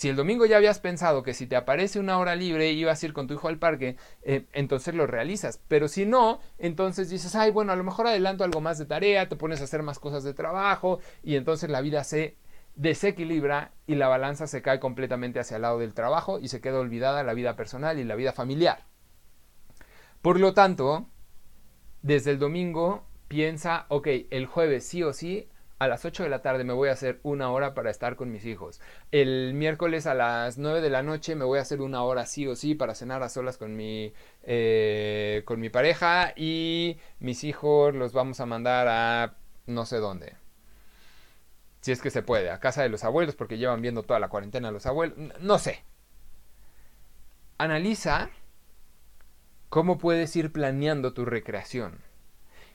si 0.00 0.08
el 0.08 0.16
domingo 0.16 0.46
ya 0.46 0.56
habías 0.56 0.78
pensado 0.78 1.22
que 1.22 1.34
si 1.34 1.46
te 1.46 1.56
aparece 1.56 2.00
una 2.00 2.16
hora 2.16 2.34
libre 2.34 2.70
ibas 2.70 3.02
a 3.02 3.06
ir 3.06 3.12
con 3.12 3.26
tu 3.26 3.34
hijo 3.34 3.48
al 3.48 3.58
parque, 3.58 3.98
eh, 4.22 4.46
entonces 4.54 4.94
lo 4.94 5.06
realizas. 5.06 5.60
Pero 5.68 5.88
si 5.88 6.06
no, 6.06 6.40
entonces 6.56 7.10
dices, 7.10 7.34
ay, 7.34 7.50
bueno, 7.50 7.70
a 7.72 7.76
lo 7.76 7.84
mejor 7.84 8.06
adelanto 8.06 8.42
algo 8.42 8.62
más 8.62 8.78
de 8.78 8.86
tarea, 8.86 9.28
te 9.28 9.36
pones 9.36 9.60
a 9.60 9.64
hacer 9.64 9.82
más 9.82 9.98
cosas 9.98 10.24
de 10.24 10.32
trabajo 10.32 11.00
y 11.22 11.36
entonces 11.36 11.68
la 11.68 11.82
vida 11.82 12.02
se 12.02 12.38
desequilibra 12.76 13.72
y 13.86 13.96
la 13.96 14.08
balanza 14.08 14.46
se 14.46 14.62
cae 14.62 14.80
completamente 14.80 15.38
hacia 15.38 15.56
el 15.56 15.62
lado 15.62 15.78
del 15.78 15.92
trabajo 15.92 16.38
y 16.38 16.48
se 16.48 16.62
queda 16.62 16.78
olvidada 16.78 17.22
la 17.22 17.34
vida 17.34 17.54
personal 17.54 17.98
y 17.98 18.04
la 18.04 18.14
vida 18.14 18.32
familiar. 18.32 18.86
Por 20.22 20.40
lo 20.40 20.54
tanto, 20.54 21.08
desde 22.00 22.30
el 22.30 22.38
domingo 22.38 23.04
piensa, 23.28 23.84
ok, 23.88 24.08
el 24.30 24.46
jueves 24.46 24.86
sí 24.86 25.02
o 25.02 25.12
sí 25.12 25.49
a 25.80 25.88
las 25.88 26.04
8 26.04 26.24
de 26.24 26.28
la 26.28 26.42
tarde 26.42 26.62
me 26.62 26.74
voy 26.74 26.90
a 26.90 26.92
hacer 26.92 27.20
una 27.22 27.50
hora 27.50 27.72
para 27.72 27.90
estar 27.90 28.14
con 28.14 28.30
mis 28.30 28.44
hijos. 28.44 28.82
El 29.12 29.54
miércoles 29.54 30.06
a 30.06 30.12
las 30.12 30.58
9 30.58 30.82
de 30.82 30.90
la 30.90 31.02
noche 31.02 31.34
me 31.34 31.46
voy 31.46 31.58
a 31.58 31.62
hacer 31.62 31.80
una 31.80 32.02
hora 32.02 32.26
sí 32.26 32.46
o 32.46 32.54
sí 32.54 32.74
para 32.74 32.94
cenar 32.94 33.22
a 33.22 33.30
solas 33.30 33.56
con 33.56 33.74
mi, 33.74 34.12
eh, 34.42 35.42
con 35.46 35.58
mi 35.58 35.70
pareja 35.70 36.34
y 36.36 36.98
mis 37.18 37.44
hijos 37.44 37.94
los 37.94 38.12
vamos 38.12 38.40
a 38.40 38.46
mandar 38.46 38.88
a 38.88 39.38
no 39.66 39.86
sé 39.86 39.96
dónde. 39.96 40.36
Si 41.80 41.92
es 41.92 42.02
que 42.02 42.10
se 42.10 42.22
puede, 42.22 42.50
a 42.50 42.60
casa 42.60 42.82
de 42.82 42.90
los 42.90 43.02
abuelos 43.02 43.34
porque 43.34 43.56
llevan 43.56 43.80
viendo 43.80 44.02
toda 44.02 44.20
la 44.20 44.28
cuarentena 44.28 44.70
los 44.70 44.84
abuelos. 44.84 45.16
No 45.40 45.58
sé. 45.58 45.82
Analiza 47.56 48.28
cómo 49.70 49.96
puedes 49.96 50.36
ir 50.36 50.52
planeando 50.52 51.14
tu 51.14 51.24
recreación. 51.24 52.09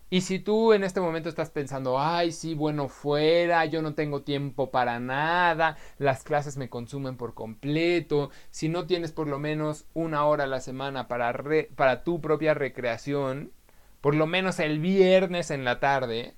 Y 0.10 0.22
si 0.22 0.40
tú 0.40 0.74
en 0.74 0.84
este 0.84 1.02
momento 1.02 1.30
estás 1.30 1.50
pensando, 1.50 2.00
ay, 2.00 2.32
sí, 2.32 2.54
bueno, 2.54 2.90
fuera, 2.90 3.66
yo 3.66 3.82
no 3.82 3.96
tengo 3.96 4.22
tiempo 4.22 4.70
para 4.70 5.00
nada, 5.00 5.78
las 5.98 6.24
clases 6.24 6.58
me 6.58 6.70
consumen 6.70 7.18
por 7.18 7.34
completo, 7.34 8.30
si 8.52 8.70
no 8.70 8.86
tienes 8.86 9.12
por 9.12 9.28
lo 9.28 9.40
menos 9.40 9.86
una 9.96 10.26
hora 10.26 10.44
a 10.44 10.48
la 10.48 10.62
semana 10.62 11.08
para, 11.08 11.34
para 11.76 12.04
tu 12.04 12.22
propia 12.22 12.54
recreación, 12.54 13.52
por 14.00 14.14
lo 14.16 14.28
menos 14.28 14.60
el 14.60 14.80
viernes 14.80 15.50
en 15.50 15.66
la 15.66 15.80
tarde, 15.80 16.36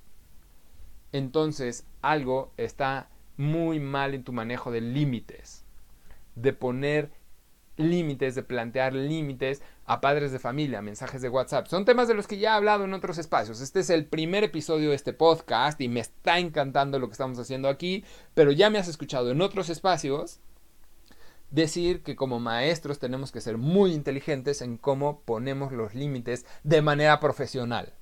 entonces 1.12 1.86
algo 2.02 2.54
está 2.56 3.10
muy 3.36 3.82
mal 3.82 4.14
en 4.14 4.24
tu 4.24 4.32
manejo 4.32 4.72
de 4.72 4.80
límites, 4.80 5.66
de 6.36 6.54
poner 6.54 7.12
límites, 7.78 8.36
de 8.36 8.44
plantear 8.44 8.94
límites 8.94 9.62
a 9.86 10.02
padres 10.02 10.32
de 10.32 10.40
familia, 10.40 10.82
mensajes 10.82 11.22
de 11.22 11.30
WhatsApp. 11.30 11.68
Son 11.68 11.86
temas 11.86 12.08
de 12.08 12.14
los 12.14 12.28
que 12.28 12.38
ya 12.38 12.52
he 12.52 12.58
hablado 12.58 12.84
en 12.84 12.94
otros 12.94 13.18
espacios. 13.18 13.62
Este 13.62 13.80
es 13.80 13.90
el 13.90 14.06
primer 14.06 14.44
episodio 14.44 14.90
de 14.90 14.96
este 14.96 15.14
podcast 15.14 15.80
y 15.80 15.88
me 15.88 16.02
está 16.02 16.40
encantando 16.40 17.00
lo 17.00 17.08
que 17.08 17.14
estamos 17.14 17.40
haciendo 17.40 17.70
aquí, 17.70 18.04
pero 18.34 18.52
ya 18.52 18.70
me 18.70 18.80
has 18.80 18.88
escuchado 18.88 19.32
en 19.32 19.42
otros 19.42 19.70
espacios 19.70 20.40
decir 21.50 22.04
que 22.04 22.16
como 22.16 22.40
maestros 22.40 23.00
tenemos 23.00 23.32
que 23.32 23.42
ser 23.42 23.58
muy 23.58 23.94
inteligentes 23.94 24.62
en 24.62 24.78
cómo 24.78 25.22
ponemos 25.22 25.72
los 25.72 25.96
límites 25.96 26.46
de 26.64 26.82
manera 26.82 27.20
profesional. 27.20 27.94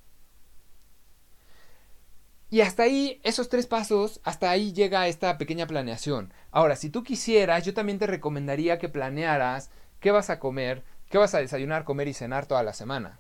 Y 2.56 2.62
hasta 2.62 2.84
ahí, 2.84 3.20
esos 3.26 3.50
tres 3.50 3.68
pasos, 3.68 4.22
hasta 4.24 4.50
ahí 4.50 4.72
llega 4.72 5.10
esta 5.10 5.38
pequeña 5.38 5.68
planeación. 5.68 6.32
Ahora, 6.52 6.78
si 6.78 6.90
tú 6.90 7.04
quisieras, 7.04 7.66
yo 7.66 7.74
también 7.74 8.00
te 8.00 8.08
recomendaría 8.08 8.80
que 8.80 8.88
planearas 8.88 9.72
qué 10.00 10.12
vas 10.12 10.30
a 10.30 10.40
comer, 10.40 10.86
qué 11.10 11.18
vas 11.18 11.36
a 11.36 11.40
desayunar, 11.40 11.84
comer 11.84 12.08
y 12.08 12.14
cenar 12.14 12.46
toda 12.46 12.64
la 12.64 12.72
semana 12.72 13.20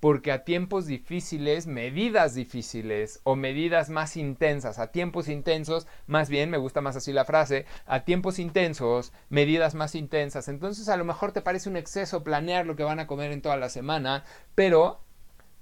porque 0.00 0.30
a 0.30 0.44
tiempos 0.44 0.86
difíciles, 0.86 1.66
medidas 1.66 2.34
difíciles 2.34 3.20
o 3.24 3.34
medidas 3.34 3.88
más 3.90 4.16
intensas, 4.16 4.78
a 4.78 4.92
tiempos 4.92 5.28
intensos, 5.28 5.86
más 6.06 6.28
bien, 6.28 6.50
me 6.50 6.58
gusta 6.58 6.80
más 6.80 6.96
así 6.96 7.12
la 7.12 7.24
frase, 7.24 7.64
a 7.86 8.04
tiempos 8.04 8.38
intensos, 8.38 9.12
medidas 9.30 9.74
más 9.74 9.94
intensas. 9.94 10.48
Entonces 10.48 10.88
a 10.88 10.96
lo 10.96 11.04
mejor 11.04 11.32
te 11.32 11.40
parece 11.40 11.68
un 11.68 11.76
exceso 11.76 12.22
planear 12.22 12.66
lo 12.66 12.76
que 12.76 12.84
van 12.84 13.00
a 13.00 13.06
comer 13.06 13.32
en 13.32 13.42
toda 13.42 13.56
la 13.56 13.70
semana, 13.70 14.22
pero 14.54 15.00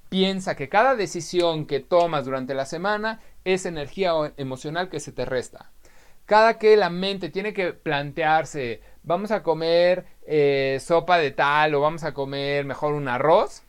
piensa 0.08 0.56
que 0.56 0.68
cada 0.68 0.94
decisión 0.96 1.66
que 1.66 1.80
tomas 1.80 2.24
durante 2.24 2.54
la 2.54 2.66
semana 2.66 3.20
es 3.44 3.66
energía 3.66 4.12
emocional 4.36 4.88
que 4.88 5.00
se 5.00 5.12
te 5.12 5.24
resta. 5.24 5.70
Cada 6.26 6.58
que 6.58 6.76
la 6.76 6.90
mente 6.90 7.28
tiene 7.28 7.52
que 7.52 7.72
plantearse, 7.74 8.80
vamos 9.02 9.30
a 9.30 9.42
comer 9.42 10.06
eh, 10.26 10.78
sopa 10.80 11.18
de 11.18 11.32
tal 11.32 11.74
o 11.74 11.80
vamos 11.80 12.04
a 12.04 12.14
comer 12.14 12.64
mejor 12.64 12.94
un 12.94 13.08
arroz, 13.08 13.62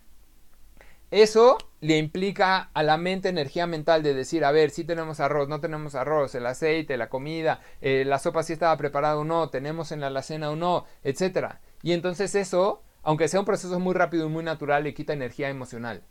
eso 1.11 1.57
le 1.81 1.97
implica 1.97 2.71
a 2.73 2.83
la 2.83 2.97
mente 2.97 3.29
energía 3.29 3.67
mental 3.67 4.03
de 4.03 4.13
decir, 4.13 4.43
a 4.43 4.51
ver, 4.51 4.71
si 4.71 4.83
tenemos 4.83 5.19
arroz, 5.19 5.47
no 5.47 5.61
tenemos 5.61 5.95
arroz, 5.95 6.33
el 6.35 6.45
aceite, 6.45 6.97
la 6.97 7.09
comida, 7.09 7.61
eh, 7.79 8.03
la 8.05 8.19
sopa 8.19 8.43
si 8.43 8.53
estaba 8.53 8.75
preparada 8.75 9.17
o 9.17 9.23
no, 9.23 9.49
tenemos 9.49 9.91
en 9.91 10.01
la 10.01 10.07
alacena 10.07 10.49
o 10.49 10.55
no, 10.55 10.85
etc. 11.03 11.55
Y 11.83 11.93
entonces 11.93 12.33
eso, 12.35 12.81
aunque 13.03 13.27
sea 13.27 13.39
un 13.39 13.45
proceso 13.45 13.79
muy 13.79 13.93
rápido 13.93 14.25
y 14.25 14.29
muy 14.29 14.43
natural, 14.43 14.83
le 14.83 14.93
quita 14.93 15.13
energía 15.13 15.49
emocional, 15.49 16.03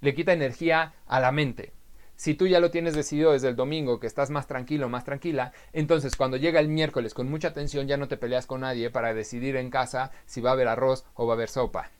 le 0.00 0.14
quita 0.14 0.32
energía 0.32 0.94
a 1.06 1.20
la 1.20 1.32
mente. 1.32 1.72
Si 2.16 2.34
tú 2.34 2.46
ya 2.46 2.60
lo 2.60 2.70
tienes 2.70 2.94
decidido 2.94 3.32
desde 3.32 3.48
el 3.48 3.56
domingo, 3.56 3.98
que 3.98 4.06
estás 4.06 4.28
más 4.28 4.46
tranquilo, 4.46 4.90
más 4.90 5.04
tranquila, 5.04 5.52
entonces 5.72 6.16
cuando 6.16 6.36
llega 6.36 6.60
el 6.60 6.68
miércoles 6.68 7.14
con 7.14 7.30
mucha 7.30 7.54
tensión 7.54 7.86
ya 7.86 7.96
no 7.96 8.08
te 8.08 8.18
peleas 8.18 8.46
con 8.46 8.60
nadie 8.60 8.90
para 8.90 9.14
decidir 9.14 9.56
en 9.56 9.70
casa 9.70 10.10
si 10.26 10.42
va 10.42 10.50
a 10.50 10.52
haber 10.52 10.68
arroz 10.68 11.06
o 11.14 11.26
va 11.26 11.32
a 11.32 11.36
haber 11.36 11.48
sopa, 11.48 11.90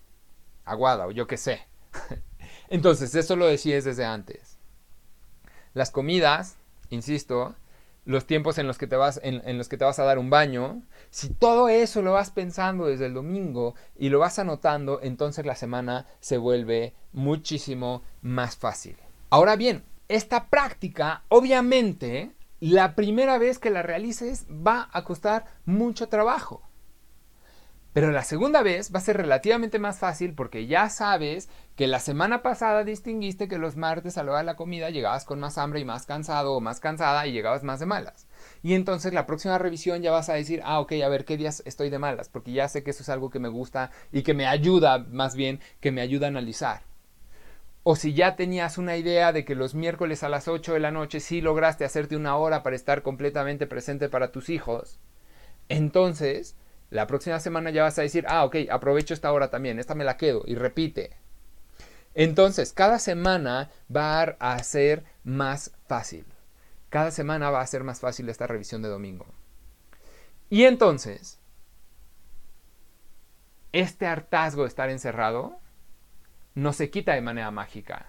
aguada 0.66 1.06
o 1.06 1.10
yo 1.10 1.26
qué 1.26 1.38
sé. 1.38 1.66
Entonces, 2.68 3.14
eso 3.14 3.34
lo 3.36 3.46
decías 3.46 3.84
desde 3.84 4.04
antes. 4.04 4.58
Las 5.72 5.90
comidas, 5.90 6.58
insisto, 6.90 7.54
los 8.04 8.26
tiempos 8.26 8.58
en 8.58 8.66
los 8.66 8.78
que 8.78 8.86
te 8.86 8.96
vas 8.96 9.20
en, 9.22 9.58
los 9.58 9.68
que 9.68 9.76
te 9.76 9.84
vas 9.84 9.98
a 9.98 10.04
dar 10.04 10.18
un 10.18 10.30
baño, 10.30 10.82
si 11.10 11.30
todo 11.30 11.68
eso 11.68 12.02
lo 12.02 12.12
vas 12.12 12.30
pensando 12.30 12.86
desde 12.86 13.06
el 13.06 13.14
domingo 13.14 13.74
y 13.96 14.08
lo 14.08 14.18
vas 14.18 14.38
anotando, 14.38 15.00
entonces 15.02 15.46
la 15.46 15.54
semana 15.54 16.06
se 16.20 16.38
vuelve 16.38 16.94
muchísimo 17.12 18.02
más 18.22 18.56
fácil. 18.56 18.96
Ahora 19.28 19.56
bien, 19.56 19.84
esta 20.08 20.48
práctica, 20.48 21.22
obviamente, 21.28 22.32
la 22.58 22.94
primera 22.94 23.38
vez 23.38 23.58
que 23.58 23.70
la 23.70 23.82
realices 23.82 24.46
va 24.50 24.88
a 24.92 25.04
costar 25.04 25.44
mucho 25.64 26.08
trabajo. 26.08 26.62
Pero 27.92 28.12
la 28.12 28.22
segunda 28.22 28.62
vez 28.62 28.94
va 28.94 28.98
a 28.98 29.02
ser 29.02 29.16
relativamente 29.16 29.80
más 29.80 29.98
fácil 29.98 30.34
porque 30.34 30.66
ya 30.66 30.88
sabes 30.88 31.48
que 31.74 31.88
la 31.88 31.98
semana 31.98 32.40
pasada 32.40 32.84
distinguiste 32.84 33.48
que 33.48 33.58
los 33.58 33.76
martes 33.76 34.16
a 34.16 34.22
la 34.22 34.38
de 34.38 34.44
la 34.44 34.54
comida 34.54 34.90
llegabas 34.90 35.24
con 35.24 35.40
más 35.40 35.58
hambre 35.58 35.80
y 35.80 35.84
más 35.84 36.06
cansado 36.06 36.52
o 36.52 36.60
más 36.60 36.78
cansada 36.78 37.26
y 37.26 37.32
llegabas 37.32 37.64
más 37.64 37.80
de 37.80 37.86
malas. 37.86 38.28
Y 38.62 38.74
entonces 38.74 39.12
la 39.12 39.26
próxima 39.26 39.58
revisión 39.58 40.02
ya 40.02 40.12
vas 40.12 40.28
a 40.28 40.34
decir, 40.34 40.60
ah, 40.64 40.78
ok, 40.78 40.92
a 41.04 41.08
ver 41.08 41.24
qué 41.24 41.36
días 41.36 41.64
estoy 41.66 41.90
de 41.90 41.98
malas, 41.98 42.28
porque 42.28 42.52
ya 42.52 42.68
sé 42.68 42.84
que 42.84 42.90
eso 42.90 43.02
es 43.02 43.08
algo 43.08 43.30
que 43.30 43.40
me 43.40 43.48
gusta 43.48 43.90
y 44.12 44.22
que 44.22 44.34
me 44.34 44.46
ayuda, 44.46 44.98
más 44.98 45.34
bien, 45.34 45.58
que 45.80 45.90
me 45.90 46.00
ayuda 46.00 46.26
a 46.26 46.30
analizar. 46.30 46.82
O 47.82 47.96
si 47.96 48.12
ya 48.14 48.36
tenías 48.36 48.78
una 48.78 48.96
idea 48.98 49.32
de 49.32 49.44
que 49.44 49.56
los 49.56 49.74
miércoles 49.74 50.22
a 50.22 50.28
las 50.28 50.46
8 50.46 50.74
de 50.74 50.80
la 50.80 50.92
noche 50.92 51.18
sí 51.18 51.40
lograste 51.40 51.84
hacerte 51.84 52.14
una 52.14 52.36
hora 52.36 52.62
para 52.62 52.76
estar 52.76 53.02
completamente 53.02 53.66
presente 53.66 54.08
para 54.08 54.30
tus 54.30 54.48
hijos, 54.48 55.00
entonces 55.68 56.56
la 56.90 57.06
próxima 57.06 57.38
semana 57.40 57.70
ya 57.70 57.84
vas 57.84 57.98
a 57.98 58.02
decir, 58.02 58.24
ah, 58.28 58.44
ok, 58.44 58.56
aprovecho 58.70 59.14
esta 59.14 59.32
hora 59.32 59.48
también, 59.48 59.78
esta 59.78 59.94
me 59.94 60.04
la 60.04 60.16
quedo 60.16 60.42
y 60.46 60.56
repite. 60.56 61.16
Entonces, 62.14 62.72
cada 62.72 62.98
semana 62.98 63.70
va 63.94 64.22
a 64.22 64.58
ser 64.64 65.04
más 65.22 65.72
fácil. 65.86 66.26
Cada 66.88 67.12
semana 67.12 67.50
va 67.50 67.60
a 67.60 67.66
ser 67.66 67.84
más 67.84 68.00
fácil 68.00 68.28
esta 68.28 68.48
revisión 68.48 68.82
de 68.82 68.88
domingo. 68.88 69.26
Y 70.48 70.64
entonces, 70.64 71.38
este 73.72 74.06
hartazgo 74.06 74.62
de 74.62 74.68
estar 74.68 74.90
encerrado 74.90 75.60
no 76.56 76.72
se 76.72 76.90
quita 76.90 77.14
de 77.14 77.20
manera 77.20 77.52
mágica. 77.52 78.06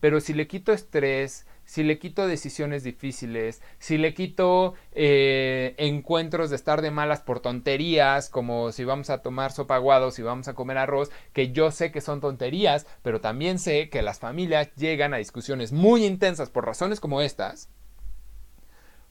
Pero 0.00 0.20
si 0.20 0.34
le 0.34 0.46
quito 0.46 0.72
estrés, 0.72 1.46
si 1.64 1.82
le 1.82 1.98
quito 1.98 2.26
decisiones 2.26 2.82
difíciles, 2.82 3.62
si 3.78 3.98
le 3.98 4.14
quito 4.14 4.74
eh, 4.92 5.74
encuentros 5.78 6.50
de 6.50 6.56
estar 6.56 6.82
de 6.82 6.90
malas 6.90 7.20
por 7.20 7.40
tonterías, 7.40 8.28
como 8.28 8.72
si 8.72 8.84
vamos 8.84 9.10
a 9.10 9.22
tomar 9.22 9.52
sopa 9.52 9.76
aguado, 9.76 10.10
si 10.10 10.22
vamos 10.22 10.48
a 10.48 10.54
comer 10.54 10.78
arroz, 10.78 11.10
que 11.32 11.52
yo 11.52 11.70
sé 11.70 11.90
que 11.90 12.00
son 12.00 12.20
tonterías, 12.20 12.86
pero 13.02 13.20
también 13.20 13.58
sé 13.58 13.88
que 13.90 14.02
las 14.02 14.18
familias 14.18 14.74
llegan 14.76 15.14
a 15.14 15.18
discusiones 15.18 15.72
muy 15.72 16.04
intensas 16.04 16.50
por 16.50 16.66
razones 16.66 17.00
como 17.00 17.20
estas. 17.20 17.68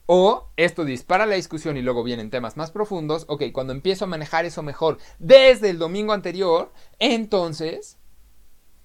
O 0.05 0.49
esto 0.57 0.83
dispara 0.83 1.25
la 1.25 1.35
discusión 1.35 1.77
y 1.77 1.81
luego 1.81 2.03
vienen 2.03 2.29
temas 2.29 2.57
más 2.57 2.71
profundos. 2.71 3.25
Ok, 3.29 3.43
cuando 3.53 3.71
empiezo 3.71 4.03
a 4.03 4.09
manejar 4.09 4.45
eso 4.45 4.61
mejor 4.61 4.97
desde 5.17 5.69
el 5.69 5.79
domingo 5.79 6.11
anterior, 6.11 6.73
entonces 6.99 7.97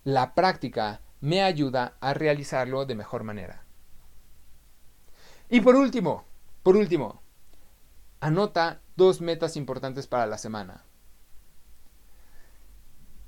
la 0.04 0.35
práctica 0.35 1.02
me 1.20 1.42
ayuda 1.42 1.96
a 2.00 2.14
realizarlo 2.14 2.87
de 2.87 2.94
mejor 2.94 3.24
manera. 3.24 3.64
Y 5.48 5.61
por 5.61 5.76
último, 5.76 6.24
por 6.62 6.76
último, 6.76 7.22
anota 8.20 8.81
dos 8.96 9.20
metas 9.20 9.57
importantes 9.57 10.07
para 10.07 10.26
la 10.26 10.38
semana. 10.38 10.85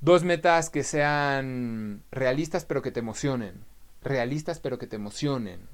Dos 0.00 0.24
metas 0.24 0.70
que 0.70 0.83
sean 0.83 2.03
realistas 2.11 2.64
pero 2.64 2.83
que 2.83 2.90
te 2.90 3.00
emocionen. 3.00 3.64
Realistas 4.03 4.61
pero 4.61 4.79
que 4.79 4.87
te 4.87 4.96
emocionen. 4.96 5.68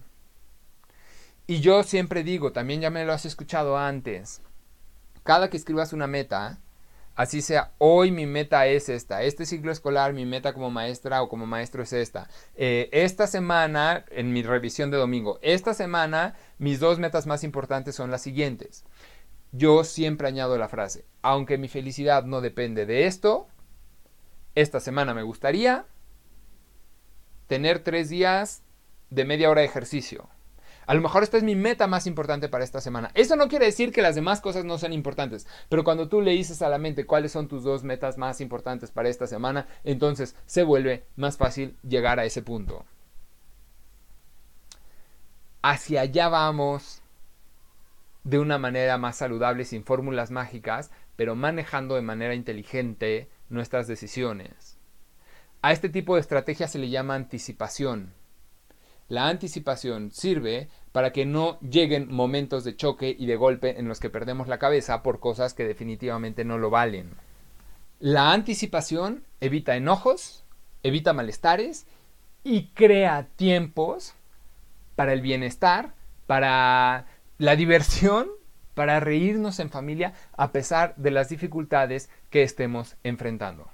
Y 1.46 1.60
yo 1.60 1.84
siempre 1.84 2.24
digo, 2.24 2.52
también 2.52 2.80
ya 2.80 2.90
me 2.90 3.04
lo 3.04 3.12
has 3.12 3.24
escuchado 3.24 3.78
antes, 3.78 4.42
cada 5.22 5.48
que 5.48 5.56
escribas 5.56 5.92
una 5.92 6.08
meta, 6.08 6.58
Así 7.16 7.40
sea, 7.40 7.72
hoy 7.78 8.10
mi 8.10 8.26
meta 8.26 8.66
es 8.66 8.90
esta. 8.90 9.22
Este 9.22 9.46
ciclo 9.46 9.72
escolar, 9.72 10.12
mi 10.12 10.26
meta 10.26 10.52
como 10.52 10.70
maestra 10.70 11.22
o 11.22 11.30
como 11.30 11.46
maestro 11.46 11.82
es 11.82 11.94
esta. 11.94 12.28
Eh, 12.54 12.90
esta 12.92 13.26
semana, 13.26 14.04
en 14.10 14.34
mi 14.34 14.42
revisión 14.42 14.90
de 14.90 14.98
domingo, 14.98 15.38
esta 15.40 15.72
semana 15.72 16.36
mis 16.58 16.78
dos 16.78 16.98
metas 16.98 17.26
más 17.26 17.42
importantes 17.42 17.94
son 17.94 18.10
las 18.10 18.20
siguientes. 18.20 18.84
Yo 19.50 19.82
siempre 19.82 20.28
añado 20.28 20.58
la 20.58 20.68
frase, 20.68 21.06
aunque 21.22 21.56
mi 21.56 21.68
felicidad 21.68 22.24
no 22.24 22.42
depende 22.42 22.84
de 22.84 23.06
esto, 23.06 23.48
esta 24.54 24.78
semana 24.78 25.14
me 25.14 25.22
gustaría 25.22 25.86
tener 27.46 27.78
tres 27.78 28.10
días 28.10 28.62
de 29.08 29.24
media 29.24 29.48
hora 29.48 29.62
de 29.62 29.68
ejercicio. 29.68 30.28
A 30.86 30.94
lo 30.94 31.00
mejor 31.00 31.22
esta 31.22 31.36
es 31.36 31.42
mi 31.42 31.56
meta 31.56 31.88
más 31.88 32.06
importante 32.06 32.48
para 32.48 32.64
esta 32.64 32.80
semana. 32.80 33.10
Eso 33.14 33.34
no 33.34 33.48
quiere 33.48 33.66
decir 33.66 33.92
que 33.92 34.02
las 34.02 34.14
demás 34.14 34.40
cosas 34.40 34.64
no 34.64 34.78
sean 34.78 34.92
importantes, 34.92 35.46
pero 35.68 35.82
cuando 35.82 36.08
tú 36.08 36.20
le 36.20 36.30
dices 36.30 36.62
a 36.62 36.68
la 36.68 36.78
mente 36.78 37.06
cuáles 37.06 37.32
son 37.32 37.48
tus 37.48 37.64
dos 37.64 37.82
metas 37.82 38.18
más 38.18 38.40
importantes 38.40 38.92
para 38.92 39.08
esta 39.08 39.26
semana, 39.26 39.66
entonces 39.82 40.36
se 40.46 40.62
vuelve 40.62 41.04
más 41.16 41.36
fácil 41.36 41.76
llegar 41.82 42.20
a 42.20 42.24
ese 42.24 42.42
punto. 42.42 42.84
Hacia 45.62 46.02
allá 46.02 46.28
vamos 46.28 47.02
de 48.22 48.38
una 48.38 48.58
manera 48.58 48.98
más 48.98 49.16
saludable, 49.16 49.64
sin 49.64 49.84
fórmulas 49.84 50.30
mágicas, 50.30 50.90
pero 51.16 51.34
manejando 51.34 51.96
de 51.96 52.02
manera 52.02 52.34
inteligente 52.34 53.28
nuestras 53.48 53.88
decisiones. 53.88 54.78
A 55.62 55.72
este 55.72 55.88
tipo 55.88 56.14
de 56.14 56.20
estrategia 56.20 56.68
se 56.68 56.78
le 56.78 56.90
llama 56.90 57.14
anticipación. 57.14 58.14
La 59.08 59.28
anticipación 59.28 60.10
sirve 60.10 60.68
para 60.90 61.12
que 61.12 61.26
no 61.26 61.60
lleguen 61.60 62.12
momentos 62.12 62.64
de 62.64 62.74
choque 62.74 63.14
y 63.16 63.26
de 63.26 63.36
golpe 63.36 63.78
en 63.78 63.86
los 63.86 64.00
que 64.00 64.10
perdemos 64.10 64.48
la 64.48 64.58
cabeza 64.58 65.02
por 65.02 65.20
cosas 65.20 65.54
que 65.54 65.64
definitivamente 65.64 66.44
no 66.44 66.58
lo 66.58 66.70
valen. 66.70 67.14
La 68.00 68.32
anticipación 68.32 69.24
evita 69.40 69.76
enojos, 69.76 70.44
evita 70.82 71.12
malestares 71.12 71.86
y 72.42 72.68
crea 72.68 73.28
tiempos 73.36 74.14
para 74.96 75.12
el 75.12 75.20
bienestar, 75.20 75.94
para 76.26 77.06
la 77.38 77.56
diversión, 77.56 78.28
para 78.74 79.00
reírnos 79.00 79.60
en 79.60 79.70
familia 79.70 80.14
a 80.36 80.50
pesar 80.52 80.94
de 80.96 81.10
las 81.10 81.28
dificultades 81.28 82.10
que 82.30 82.42
estemos 82.42 82.96
enfrentando. 83.04 83.68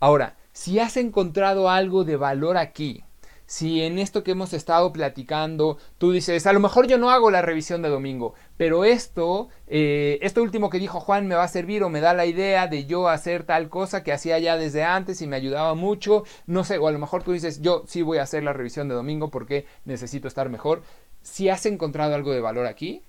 Ahora, 0.00 0.36
si 0.52 0.78
has 0.78 0.96
encontrado 0.96 1.68
algo 1.68 2.04
de 2.04 2.16
valor 2.16 2.56
aquí, 2.56 3.04
si 3.48 3.82
en 3.82 3.98
esto 3.98 4.22
que 4.22 4.32
hemos 4.32 4.52
estado 4.52 4.92
platicando 4.92 5.78
tú 5.96 6.12
dices, 6.12 6.46
a 6.46 6.52
lo 6.52 6.60
mejor 6.60 6.86
yo 6.86 6.98
no 6.98 7.08
hago 7.08 7.30
la 7.30 7.40
revisión 7.40 7.80
de 7.80 7.88
domingo, 7.88 8.34
pero 8.58 8.84
esto, 8.84 9.48
eh, 9.66 10.18
esto 10.20 10.42
último 10.42 10.68
que 10.68 10.78
dijo 10.78 11.00
Juan 11.00 11.26
me 11.26 11.34
va 11.34 11.44
a 11.44 11.48
servir 11.48 11.82
o 11.82 11.88
me 11.88 12.02
da 12.02 12.12
la 12.12 12.26
idea 12.26 12.66
de 12.66 12.84
yo 12.84 13.08
hacer 13.08 13.44
tal 13.44 13.70
cosa 13.70 14.04
que 14.04 14.12
hacía 14.12 14.38
ya 14.38 14.58
desde 14.58 14.84
antes 14.84 15.22
y 15.22 15.26
me 15.26 15.36
ayudaba 15.36 15.74
mucho, 15.74 16.24
no 16.46 16.62
sé, 16.62 16.76
o 16.76 16.88
a 16.88 16.92
lo 16.92 16.98
mejor 16.98 17.22
tú 17.22 17.32
dices, 17.32 17.62
yo 17.62 17.84
sí 17.86 18.02
voy 18.02 18.18
a 18.18 18.24
hacer 18.24 18.44
la 18.44 18.52
revisión 18.52 18.86
de 18.86 18.94
domingo 18.94 19.30
porque 19.30 19.64
necesito 19.86 20.28
estar 20.28 20.50
mejor. 20.50 20.82
Si 21.22 21.48
has 21.48 21.64
encontrado 21.64 22.14
algo 22.14 22.32
de 22.32 22.42
valor 22.42 22.66
aquí, 22.66 23.02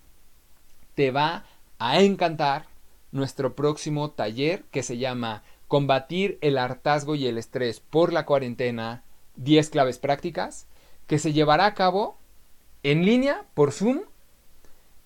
te 0.95 1.11
va 1.11 1.43
a 1.79 1.99
encantar 1.99 2.67
nuestro 3.11 3.55
próximo 3.55 4.11
taller 4.11 4.63
que 4.71 4.83
se 4.83 4.97
llama 4.97 5.43
Combatir 5.67 6.37
el 6.39 6.57
hartazgo 6.57 7.15
y 7.15 7.27
el 7.27 7.37
estrés 7.37 7.81
por 7.81 8.13
la 8.13 8.25
cuarentena 8.25 9.03
10 9.39 9.69
claves 9.69 9.97
prácticas 9.97 10.67
que 11.07 11.19
se 11.19 11.33
llevará 11.33 11.65
a 11.65 11.73
cabo 11.73 12.17
en 12.83 13.05
línea 13.05 13.45
por 13.53 13.71
Zoom 13.71 14.01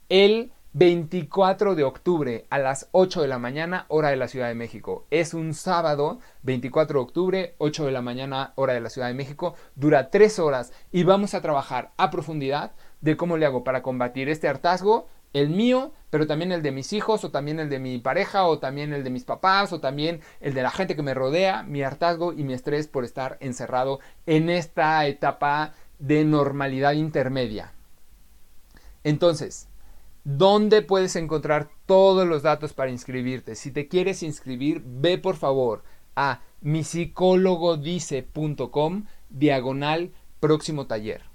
el 0.09 0.51
24 0.73 1.75
de 1.75 1.83
octubre 1.83 2.45
a 2.49 2.57
las 2.57 2.89
8 2.93 3.21
de 3.21 3.27
la 3.27 3.37
mañana 3.37 3.85
hora 3.89 4.09
de 4.09 4.15
la 4.15 4.27
Ciudad 4.27 4.47
de 4.47 4.55
México. 4.55 5.05
Es 5.11 5.35
un 5.35 5.53
sábado 5.53 6.19
24 6.41 6.99
de 6.99 7.03
octubre 7.03 7.55
8 7.59 7.85
de 7.85 7.91
la 7.91 8.01
mañana 8.01 8.53
hora 8.55 8.73
de 8.73 8.81
la 8.81 8.89
Ciudad 8.89 9.07
de 9.07 9.13
México. 9.13 9.55
Dura 9.75 10.09
3 10.09 10.39
horas 10.39 10.73
y 10.91 11.03
vamos 11.03 11.35
a 11.35 11.41
trabajar 11.41 11.91
a 11.97 12.09
profundidad 12.09 12.71
de 13.01 13.15
cómo 13.15 13.37
le 13.37 13.45
hago 13.45 13.63
para 13.63 13.83
combatir 13.83 14.29
este 14.29 14.47
hartazgo 14.47 15.07
el 15.33 15.49
mío, 15.49 15.91
pero 16.09 16.25
también 16.27 16.51
el 16.51 16.61
de 16.61 16.71
mis 16.71 16.93
hijos, 16.93 17.23
o 17.23 17.31
también 17.31 17.59
el 17.59 17.69
de 17.69 17.79
mi 17.79 17.97
pareja, 17.97 18.45
o 18.45 18.59
también 18.59 18.93
el 18.93 19.03
de 19.03 19.09
mis 19.09 19.23
papás, 19.25 19.73
o 19.73 19.79
también 19.79 20.21
el 20.39 20.53
de 20.53 20.61
la 20.61 20.69
gente 20.71 20.95
que 20.95 21.01
me 21.01 21.15
rodea, 21.15 21.63
mi 21.63 21.81
hartazgo 21.81 22.33
y 22.33 22.43
mi 22.43 22.53
estrés 22.53 22.87
por 22.87 23.03
estar 23.03 23.37
encerrado 23.41 23.99
en 24.25 24.49
esta 24.49 25.05
etapa 25.07 25.73
de 25.99 26.23
normalidad 26.23 26.93
intermedia. 26.93 27.73
Entonces, 29.03 29.67
¿dónde 30.23 30.83
puedes 30.83 31.15
encontrar 31.15 31.69
todos 31.85 32.27
los 32.27 32.41
datos 32.43 32.73
para 32.73 32.91
inscribirte? 32.91 33.55
Si 33.55 33.71
te 33.71 33.87
quieres 33.87 34.21
inscribir, 34.23 34.83
ve 34.85 35.17
por 35.17 35.35
favor 35.35 35.83
a 36.15 36.41
misicólogodice.com 36.61 39.05
diagonal 39.29 40.11
próximo 40.39 40.85
taller. 40.85 41.32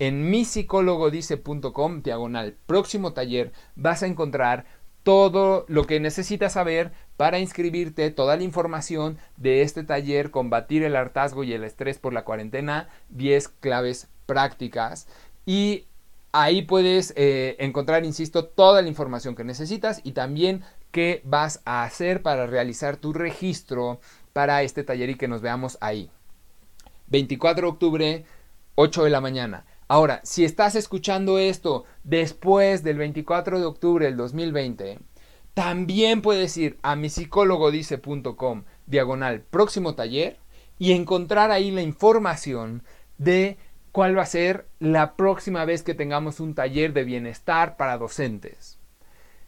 En 0.00 0.30
misicólogodice.com, 0.30 2.02
diagonal 2.02 2.56
próximo 2.64 3.12
taller, 3.12 3.52
vas 3.76 4.02
a 4.02 4.06
encontrar 4.06 4.64
todo 5.02 5.66
lo 5.68 5.86
que 5.86 6.00
necesitas 6.00 6.54
saber 6.54 6.92
para 7.18 7.38
inscribirte, 7.38 8.10
toda 8.10 8.38
la 8.38 8.42
información 8.42 9.18
de 9.36 9.60
este 9.60 9.84
taller, 9.84 10.30
combatir 10.30 10.84
el 10.84 10.96
hartazgo 10.96 11.44
y 11.44 11.52
el 11.52 11.64
estrés 11.64 11.98
por 11.98 12.14
la 12.14 12.24
cuarentena, 12.24 12.88
10 13.10 13.48
claves 13.48 14.08
prácticas. 14.24 15.06
Y 15.44 15.84
ahí 16.32 16.62
puedes 16.62 17.12
eh, 17.16 17.56
encontrar, 17.58 18.06
insisto, 18.06 18.46
toda 18.46 18.80
la 18.80 18.88
información 18.88 19.36
que 19.36 19.44
necesitas 19.44 20.00
y 20.02 20.12
también 20.12 20.62
qué 20.92 21.20
vas 21.26 21.60
a 21.66 21.84
hacer 21.84 22.22
para 22.22 22.46
realizar 22.46 22.96
tu 22.96 23.12
registro 23.12 24.00
para 24.32 24.62
este 24.62 24.82
taller 24.82 25.10
y 25.10 25.16
que 25.16 25.28
nos 25.28 25.42
veamos 25.42 25.76
ahí. 25.82 26.10
24 27.08 27.66
de 27.66 27.70
octubre, 27.70 28.24
8 28.76 29.04
de 29.04 29.10
la 29.10 29.20
mañana. 29.20 29.66
Ahora, 29.90 30.20
si 30.22 30.44
estás 30.44 30.76
escuchando 30.76 31.40
esto 31.40 31.84
después 32.04 32.84
del 32.84 32.96
24 32.96 33.58
de 33.58 33.66
octubre 33.66 34.06
del 34.06 34.16
2020, 34.16 35.00
también 35.52 36.22
puedes 36.22 36.56
ir 36.58 36.78
a 36.82 36.94
misicólogodice.com 36.94 38.62
diagonal 38.86 39.40
próximo 39.40 39.96
taller 39.96 40.38
y 40.78 40.92
encontrar 40.92 41.50
ahí 41.50 41.72
la 41.72 41.82
información 41.82 42.84
de 43.18 43.58
cuál 43.90 44.16
va 44.16 44.22
a 44.22 44.26
ser 44.26 44.68
la 44.78 45.16
próxima 45.16 45.64
vez 45.64 45.82
que 45.82 45.94
tengamos 45.94 46.38
un 46.38 46.54
taller 46.54 46.92
de 46.92 47.02
bienestar 47.02 47.76
para 47.76 47.98
docentes. 47.98 48.78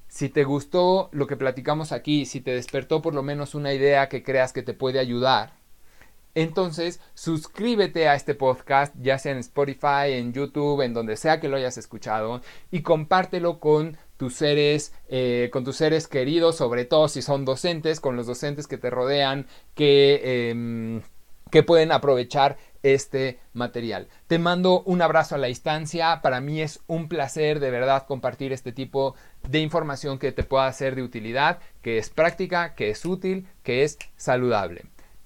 Si 0.08 0.28
te 0.28 0.42
gustó 0.42 1.08
lo 1.12 1.28
que 1.28 1.36
platicamos 1.36 1.92
aquí, 1.92 2.26
si 2.26 2.40
te 2.40 2.50
despertó 2.50 3.00
por 3.00 3.14
lo 3.14 3.22
menos 3.22 3.54
una 3.54 3.74
idea 3.74 4.08
que 4.08 4.24
creas 4.24 4.52
que 4.52 4.64
te 4.64 4.74
puede 4.74 4.98
ayudar, 4.98 5.61
entonces, 6.34 7.00
suscríbete 7.14 8.08
a 8.08 8.14
este 8.14 8.34
podcast, 8.34 8.94
ya 8.98 9.18
sea 9.18 9.32
en 9.32 9.38
Spotify, 9.38 10.12
en 10.12 10.32
YouTube, 10.32 10.80
en 10.80 10.94
donde 10.94 11.16
sea 11.16 11.40
que 11.40 11.48
lo 11.48 11.56
hayas 11.56 11.76
escuchado, 11.76 12.40
y 12.70 12.80
compártelo 12.80 13.60
con 13.60 13.98
tus 14.16 14.34
seres, 14.34 14.94
eh, 15.08 15.50
con 15.52 15.64
tus 15.64 15.76
seres 15.76 16.08
queridos, 16.08 16.56
sobre 16.56 16.84
todo 16.86 17.08
si 17.08 17.20
son 17.20 17.44
docentes, 17.44 18.00
con 18.00 18.16
los 18.16 18.26
docentes 18.26 18.66
que 18.66 18.78
te 18.78 18.88
rodean, 18.88 19.46
que, 19.74 20.50
em, 20.50 21.02
que 21.50 21.62
pueden 21.62 21.92
aprovechar 21.92 22.56
este 22.82 23.38
material. 23.52 24.08
Te 24.26 24.38
mando 24.38 24.82
un 24.84 25.02
abrazo 25.02 25.34
a 25.34 25.38
la 25.38 25.48
distancia. 25.48 26.20
Para 26.22 26.40
mí 26.40 26.62
es 26.62 26.80
un 26.86 27.08
placer 27.08 27.60
de 27.60 27.70
verdad 27.70 28.06
compartir 28.06 28.52
este 28.52 28.72
tipo 28.72 29.14
de 29.48 29.60
información 29.60 30.18
que 30.18 30.32
te 30.32 30.44
pueda 30.44 30.72
ser 30.72 30.94
de 30.94 31.02
utilidad, 31.02 31.58
que 31.82 31.98
es 31.98 32.08
práctica, 32.10 32.74
que 32.74 32.90
es 32.90 33.04
útil, 33.04 33.46
que 33.62 33.84
es 33.84 33.98
saludable. 34.16 34.86